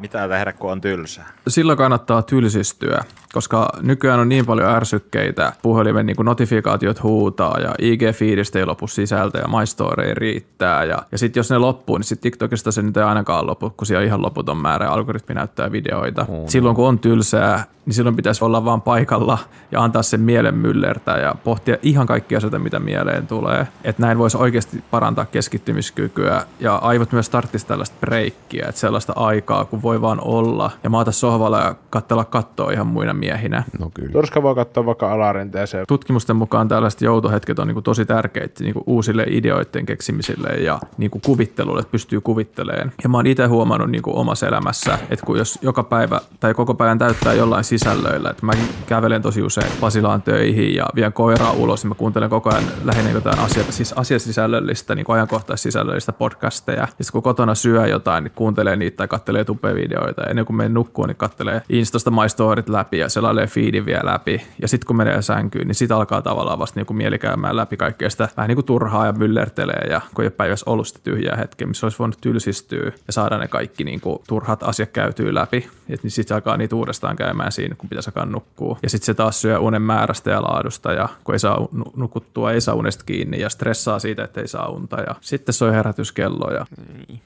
Mitä 0.00 0.28
tehdä, 0.28 0.52
kun 0.52 0.72
on 0.72 0.80
tylsää? 0.80 1.28
silloin 1.48 1.78
kannattaa 1.78 2.22
tylsistyä, 2.22 3.04
koska 3.32 3.68
nykyään 3.82 4.20
on 4.20 4.28
niin 4.28 4.46
paljon 4.46 4.70
ärsykkeitä, 4.70 5.52
puhelimen 5.62 6.06
niin 6.06 6.16
notifikaatiot 6.22 7.02
huutaa 7.02 7.58
ja 7.60 7.74
IG-fiidistä 7.78 8.58
ei 8.58 8.66
lopu 8.66 8.86
sisältö 8.86 9.38
ja 9.38 9.58
MyStory 9.58 10.04
ei 10.04 10.14
riittää. 10.14 10.84
Ja, 10.84 10.98
ja 11.12 11.18
sitten 11.18 11.40
jos 11.40 11.50
ne 11.50 11.58
loppuu, 11.58 11.96
niin 11.96 12.04
sitten 12.04 12.22
TikTokista 12.22 12.72
se 12.72 12.82
nyt 12.82 12.96
ei 12.96 13.02
ainakaan 13.02 13.46
lopu, 13.46 13.70
kun 13.70 13.86
siellä 13.86 14.00
on 14.00 14.06
ihan 14.06 14.22
loputon 14.22 14.56
määrä 14.56 14.86
ja 14.86 14.92
algoritmi 14.92 15.34
näyttää 15.34 15.72
videoita. 15.72 16.22
Mm. 16.22 16.46
Silloin 16.46 16.76
kun 16.76 16.88
on 16.88 16.98
tylsää, 16.98 17.64
niin 17.86 17.94
silloin 17.94 18.16
pitäisi 18.16 18.44
olla 18.44 18.64
vaan 18.64 18.82
paikalla 18.82 19.38
ja 19.72 19.82
antaa 19.82 20.02
sen 20.02 20.20
mielen 20.20 20.54
myllertää 20.54 21.18
ja 21.18 21.34
pohtia 21.44 21.76
ihan 21.82 22.06
kaikkia 22.06 22.38
asioita, 22.38 22.58
mitä 22.58 22.78
mieleen 22.78 23.26
tulee. 23.26 23.66
Että 23.84 24.02
näin 24.02 24.18
voisi 24.18 24.36
oikeasti 24.36 24.84
parantaa 24.90 25.24
keskittymiskykyä 25.24 26.42
ja 26.60 26.76
aivot 26.76 27.12
myös 27.12 27.28
tarttisi 27.28 27.66
tällaista 27.66 27.96
breikkiä, 28.00 28.66
että 28.68 28.80
sellaista 28.80 29.12
aikaa, 29.16 29.64
kun 29.64 29.82
voi 29.82 29.89
vaan 30.00 30.20
olla 30.24 30.70
ja 30.84 30.90
maata 30.90 31.12
sohvalla 31.12 31.58
ja 31.58 31.74
katsella 31.90 32.24
kattoa 32.24 32.72
ihan 32.72 32.86
muina 32.86 33.14
miehinä. 33.14 33.62
No 33.78 33.90
kyllä. 33.94 34.12
Turska 34.12 34.42
voi 34.42 34.54
katsoa 34.54 34.86
vaikka 34.86 35.12
alarinteeseen. 35.12 35.84
Tutkimusten 35.88 36.36
mukaan 36.36 36.68
tällaiset 36.68 37.00
joutohetket 37.00 37.58
on 37.58 37.66
niinku 37.66 37.82
tosi 37.82 38.06
tärkeitä 38.06 38.64
niinku 38.64 38.82
uusille 38.86 39.24
ideoiden 39.28 39.86
keksimisille 39.86 40.48
ja 40.48 40.78
niinku 40.98 41.20
kuvittelulle, 41.24 41.80
että 41.80 41.92
pystyy 41.92 42.20
kuvittelemaan. 42.20 42.92
Ja 43.02 43.08
mä 43.08 43.18
oon 43.18 43.26
itse 43.26 43.46
huomannut 43.46 43.90
niinku 43.90 44.18
omassa 44.18 44.46
elämässä, 44.46 44.98
että 45.10 45.26
kun 45.26 45.38
jos 45.38 45.58
joka 45.62 45.82
päivä 45.82 46.20
tai 46.40 46.54
koko 46.54 46.74
päivän 46.74 46.98
täyttää 46.98 47.32
jollain 47.32 47.64
sisällöillä, 47.64 48.30
että 48.30 48.46
mä 48.46 48.52
kävelen 48.86 49.22
tosi 49.22 49.42
usein 49.42 49.72
Pasilaan 49.80 50.22
töihin 50.22 50.74
ja 50.74 50.86
vien 50.94 51.12
koiraa 51.12 51.52
ulos, 51.52 51.84
niin 51.84 51.88
mä 51.88 51.94
kuuntelen 51.94 52.30
koko 52.30 52.50
ajan 52.50 52.64
lähinnä 52.84 53.10
jotain 53.10 53.38
asiaa, 53.38 53.66
siis 53.70 53.92
asiasisällöllistä, 53.92 54.94
niin 54.94 55.06
ajankohtaisisällöllistä 55.08 56.12
podcasteja. 56.12 56.80
Ja 56.80 56.86
sitten 56.86 57.12
kun 57.12 57.22
kotona 57.22 57.54
syö 57.54 57.86
jotain, 57.86 58.24
niin 58.24 58.32
kuuntelee 58.34 58.76
niitä 58.76 58.96
tai 58.96 59.08
kattelee 59.08 59.44
tubevideoita. 59.44 59.79
Ja 59.90 60.24
ennen 60.28 60.44
kuin 60.44 60.56
menee 60.56 60.68
nukkuun, 60.68 61.08
niin 61.08 61.16
kattelee 61.16 61.62
Instasta 61.68 62.10
My 62.10 62.28
Storyt 62.28 62.68
läpi 62.68 62.98
ja 62.98 63.08
selailee 63.08 63.46
feedin 63.46 63.86
vielä 63.86 64.12
läpi. 64.12 64.42
Ja 64.62 64.68
sitten 64.68 64.86
kun 64.86 64.96
menee 64.96 65.22
sänkyyn, 65.22 65.66
niin 65.66 65.74
sitten 65.74 65.96
alkaa 65.96 66.22
tavallaan 66.22 66.58
vasta 66.58 66.80
niin 66.80 66.96
mieli 66.96 67.18
käymään 67.18 67.56
läpi 67.56 67.76
kaikkea 67.76 68.10
sitä 68.10 68.28
vähän 68.36 68.48
niin 68.48 68.56
kuin 68.56 68.66
turhaa 68.66 69.06
ja 69.06 69.12
myllertelee. 69.12 69.86
Ja 69.90 70.00
kun 70.14 70.24
ei 70.24 70.26
ole 70.26 70.30
päivässä 70.36 70.70
ollut 70.70 70.86
sitä 70.86 71.00
tyhjää 71.04 71.36
hetkeä, 71.36 71.66
missä 71.66 71.86
olisi 71.86 71.98
voinut 71.98 72.18
tylsistyä 72.20 72.92
ja 73.06 73.12
saada 73.12 73.38
ne 73.38 73.48
kaikki 73.48 73.84
niin 73.84 74.00
kuin 74.00 74.18
turhat 74.28 74.62
asiat 74.62 74.90
käytyy 74.90 75.34
läpi. 75.34 75.68
Et 75.88 76.02
niin 76.02 76.10
sitten 76.10 76.34
alkaa 76.34 76.56
niitä 76.56 76.76
uudestaan 76.76 77.16
käymään 77.16 77.52
siinä, 77.52 77.74
kun 77.74 77.88
pitäisi 77.88 78.10
alkaa 78.10 78.26
nukkua. 78.26 78.78
Ja 78.82 78.90
sitten 78.90 79.06
se 79.06 79.14
taas 79.14 79.40
syö 79.40 79.58
unen 79.58 79.82
määrästä 79.82 80.30
ja 80.30 80.42
laadusta 80.42 80.92
ja 80.92 81.08
kun 81.24 81.34
ei 81.34 81.38
saa 81.38 81.68
nu- 81.72 81.92
nukuttua, 81.96 82.52
ei 82.52 82.60
saa 82.60 82.74
unesta 82.74 83.04
kiinni 83.04 83.40
ja 83.40 83.48
stressaa 83.48 83.98
siitä, 83.98 84.24
että 84.24 84.40
ei 84.40 84.48
saa 84.48 84.68
unta. 84.68 85.00
Ja 85.00 85.14
sitten 85.20 85.52
soi 85.52 85.72
herätyskello 85.72 86.50
ja 86.52 86.66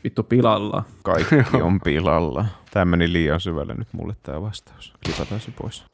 vittu 0.04 0.22
pilalla. 0.22 0.84
Kaikki 1.02 1.62
on 1.62 1.80
pilalla. 1.80 2.43
Aa, 2.44 2.62
tämä 2.70 2.84
meni 2.84 3.12
liian 3.12 3.40
syvälle 3.40 3.74
nyt 3.74 3.88
mulle 3.92 4.16
tämä 4.22 4.42
vastaus. 4.42 4.92
Klipataan 5.04 5.40
se 5.40 5.50
pois. 5.50 5.84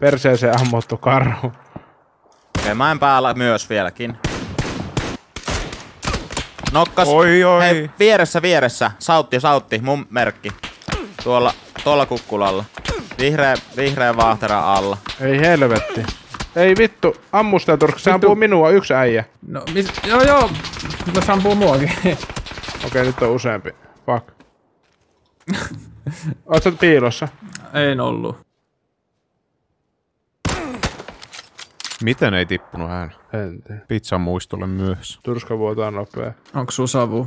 Perseeseen 0.00 0.60
ammuttu 0.60 0.96
karhu. 0.96 1.52
Okei, 2.60 2.74
mäen 2.74 2.98
päällä 2.98 3.34
myös 3.34 3.70
vieläkin. 3.70 4.18
Nokkas. 6.72 7.08
Oi, 7.08 7.44
oi. 7.44 7.62
Hei, 7.62 7.90
vieressä, 7.98 8.42
vieressä. 8.42 8.90
Sautti, 8.98 9.40
sautti, 9.40 9.78
mun 9.78 10.06
merkki. 10.10 10.48
Tuolla, 11.24 11.54
tuolla 11.84 12.06
kukkulalla. 12.06 12.64
Vihreä, 13.18 13.54
vihreä 13.76 14.16
vaahtera 14.16 14.74
alla. 14.74 14.98
Ei 15.20 15.38
helvetti. 15.40 16.02
Ei 16.56 16.74
vittu, 16.78 17.16
ammu 17.32 17.58
sitä 17.58 17.76
turkka. 17.76 17.98
Se 17.98 18.10
ampuu 18.10 18.34
minua, 18.34 18.70
yksi 18.70 18.94
äijä. 18.94 19.24
No, 19.48 19.62
mis, 19.74 19.92
joo 20.04 20.22
joo, 20.22 20.50
mutta 21.06 21.32
ampuu 21.32 21.54
muakin. 21.54 21.92
Okei, 22.86 23.04
nyt 23.04 23.22
on 23.22 23.28
useampi. 23.30 23.70
Fuck. 24.06 24.35
Sä 26.64 26.72
piilossa? 26.80 27.28
en 27.74 28.00
ollut. 28.00 28.46
Miten 32.02 32.34
ei 32.34 32.46
tippunut 32.46 32.88
hän? 32.88 33.12
En 33.32 33.62
tiedä. 33.62 33.80
Pizzan 33.88 34.20
muistolle 34.20 34.66
myös. 34.66 35.20
Turska 35.22 35.58
vuotaa 35.58 35.90
nopea. 35.90 36.32
Onko 36.54 36.72
sulla 36.72 36.86
savu? 36.86 37.26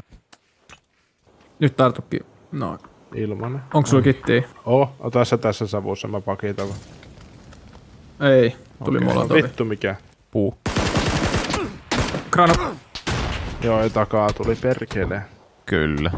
Nyt 1.60 1.76
tartukin. 1.76 2.20
No, 2.52 2.78
Ilmanen. 3.16 3.62
onko 3.74 3.88
sulla 3.88 4.04
kittiä? 4.04 4.44
Oh, 4.66 4.92
ota 5.00 5.26
se 5.26 5.38
tässä 5.38 5.68
savussa, 5.68 6.08
mä 6.08 6.22
pakitan. 6.22 6.68
Ei, 8.20 8.56
tuli 8.86 8.98
okay. 8.98 9.10
mulla. 9.10 9.30
Vittu 9.30 9.66
mikä. 9.66 9.96
Puu. 10.32 10.58
Grano. 12.32 12.76
Joo, 13.62 13.90
takaa 13.90 14.34
tuli 14.34 14.56
perkele. 14.56 15.22
Kyllä. 15.66 16.12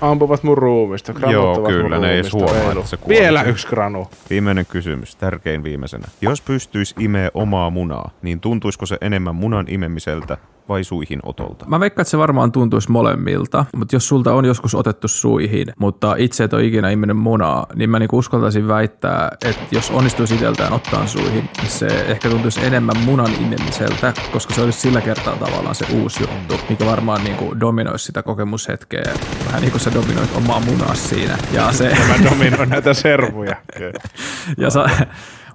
Ampuvat 0.00 0.42
mun 0.42 0.58
ruumista, 0.58 1.12
granuttavat 1.12 1.70
kyllä, 1.70 1.96
mun 1.96 2.00
ne 2.00 2.12
ei 2.12 2.18
edes 2.18 2.32
huomaa, 2.32 2.72
että 2.72 2.86
se. 2.86 2.98
Vielä 3.08 3.42
yksi 3.42 3.66
granu. 3.66 4.08
Viimeinen 4.30 4.66
kysymys, 4.66 5.16
tärkein 5.16 5.62
viimeisenä. 5.62 6.08
Jos 6.20 6.40
pystyisi 6.40 6.94
imee 6.98 7.30
omaa 7.34 7.70
munaa, 7.70 8.10
niin 8.22 8.40
tuntuisiko 8.40 8.86
se 8.86 8.98
enemmän 9.00 9.34
munan 9.34 9.66
imemiseltä 9.68 10.38
vai 10.68 10.84
suihin 10.84 11.20
otolta? 11.22 11.64
Mä 11.68 11.80
veikkaan, 11.80 12.02
että 12.02 12.10
se 12.10 12.18
varmaan 12.18 12.52
tuntuisi 12.52 12.90
molemmilta, 12.90 13.64
mutta 13.76 13.96
jos 13.96 14.08
sulta 14.08 14.34
on 14.34 14.44
joskus 14.44 14.74
otettu 14.74 15.08
suihin, 15.08 15.66
mutta 15.78 16.14
itse 16.18 16.44
et 16.44 16.52
ole 16.52 16.64
ikinä 16.64 16.90
imennyt 16.90 17.16
munaa, 17.16 17.66
niin 17.74 17.90
mä 17.90 17.98
niinku 17.98 18.18
uskaltaisin 18.18 18.68
väittää, 18.68 19.30
että 19.44 19.62
jos 19.72 19.90
onnistuisi 19.90 20.34
itseltään 20.34 20.72
ottaa 20.72 21.06
suihin, 21.06 21.48
niin 21.60 21.70
se 21.70 21.86
ehkä 21.86 22.28
tuntuisi 22.28 22.66
enemmän 22.66 22.98
munan 23.04 23.32
imemiseltä, 23.40 24.12
koska 24.32 24.54
se 24.54 24.62
olisi 24.62 24.80
sillä 24.80 25.00
kertaa 25.00 25.36
tavallaan 25.36 25.74
se 25.74 25.86
uusi 25.92 26.22
juttu, 26.22 26.54
mikä 26.68 26.86
varmaan 26.86 27.24
niinku 27.24 27.60
dominoisi 27.60 28.04
sitä 28.04 28.22
kokemushetkeä. 28.22 29.14
Vähän 29.46 29.60
niin 29.60 29.70
kuin 29.70 29.80
sä 29.80 29.94
dominoit 29.94 30.36
omaa 30.36 30.60
munaa 30.60 30.94
siinä. 30.94 31.38
Ja 31.52 31.72
se, 31.72 31.96
Mä 32.08 32.30
dominoin 32.30 32.68
näitä 32.68 32.94
servuja. 32.94 33.56
ja 34.58 34.70
sa, 34.70 34.88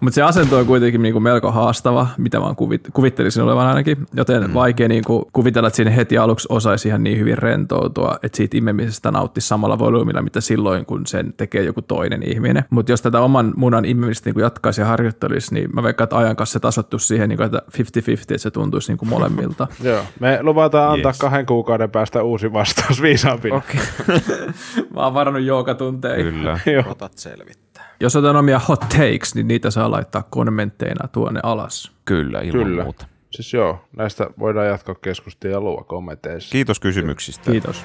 mutta 0.02 0.16
se 0.16 0.22
asento 0.22 0.58
on 0.58 0.66
kuitenkin 0.66 1.02
niinku 1.02 1.20
melko 1.20 1.52
haastava, 1.52 2.08
mitä 2.18 2.40
mä 2.40 2.54
kuvit, 2.58 2.88
kuvittelisin 2.94 3.44
olevan 3.44 3.68
ainakin, 3.68 3.98
joten 4.14 4.48
mm. 4.48 4.54
vaikea 4.54 4.88
niinku 4.88 5.30
kuvitella, 5.34 5.68
että 5.68 5.76
siinä 5.76 5.92
heti 5.92 6.18
aluksi 6.18 6.48
osaisi 6.52 6.88
ihan 6.88 7.04
niin 7.04 7.20
hyvin 7.20 7.38
rentoutua, 7.38 8.20
että 8.24 8.38
siitä 8.38 8.58
imemisestä 8.58 9.12
nauttisi 9.12 9.48
samalla 9.48 9.80
volyymilla, 9.80 10.22
mitä 10.22 10.42
silloin, 10.42 10.86
kun 10.86 11.08
sen 11.08 11.34
tekee 11.38 11.64
joku 11.64 11.82
toinen 11.82 12.24
ihminen. 12.24 12.64
Mutta 12.70 12.92
jos 12.92 13.02
tätä 13.02 13.22
oman 13.22 13.54
munan 13.56 13.86
imemistä 13.86 14.28
niinku 14.28 14.40
jatkaisi 14.40 14.82
ja 14.82 14.88
harjoittelisi, 14.88 15.54
niin 15.54 15.70
mä 15.74 15.84
veikkaan, 15.84 16.04
että 16.06 16.18
ajan 16.18 16.36
kanssa 16.36 16.54
se 16.54 16.60
tasottuisi 16.60 17.08
siihen, 17.08 17.30
niinku, 17.30 17.44
että 17.44 17.62
50-50, 17.78 18.22
että 18.22 18.38
se 18.38 18.52
tuntuisi 18.52 18.92
niinku 18.92 19.06
molemmilta. 19.06 19.68
Joo, 19.84 20.04
me 20.20 20.40
luvataan 20.42 20.92
antaa 20.94 21.10
Yes. 21.10 21.20
kahden 21.20 21.46
kuukauden 21.46 21.92
päästä 21.92 22.24
uusi 22.24 22.54
vastaus 22.54 23.02
viisaampina. 23.02 23.56
Okei. 23.56 23.82
mä 24.96 25.04
oon 25.04 25.14
varannut 25.14 25.44
joogatunteja. 25.44 26.16
Kyllä. 26.32 26.60
Joo. 26.74 26.84
Otat 26.88 27.18
selvittää. 27.18 27.71
Jos 28.02 28.16
otan 28.16 28.36
omia 28.36 28.60
hot 28.60 28.80
takes, 28.80 29.36
niin 29.36 29.48
niitä 29.48 29.72
saa 29.72 29.92
laittaa 29.92 30.24
kommentteina 30.30 31.08
tuonne 31.08 31.40
alas. 31.44 31.92
Kyllä, 32.06 32.42
ilman 32.42 32.66
Kyllä. 32.66 32.84
muuta. 32.84 33.06
Siis 33.32 33.54
joo, 33.54 33.86
näistä 33.98 34.28
voidaan 34.40 34.68
jatkaa 34.68 34.96
keskustelua 34.96 35.84
kommenteissa. 35.84 36.52
Kiitos 36.52 36.80
kysymyksistä. 36.80 37.52
Kiitos. 37.52 37.84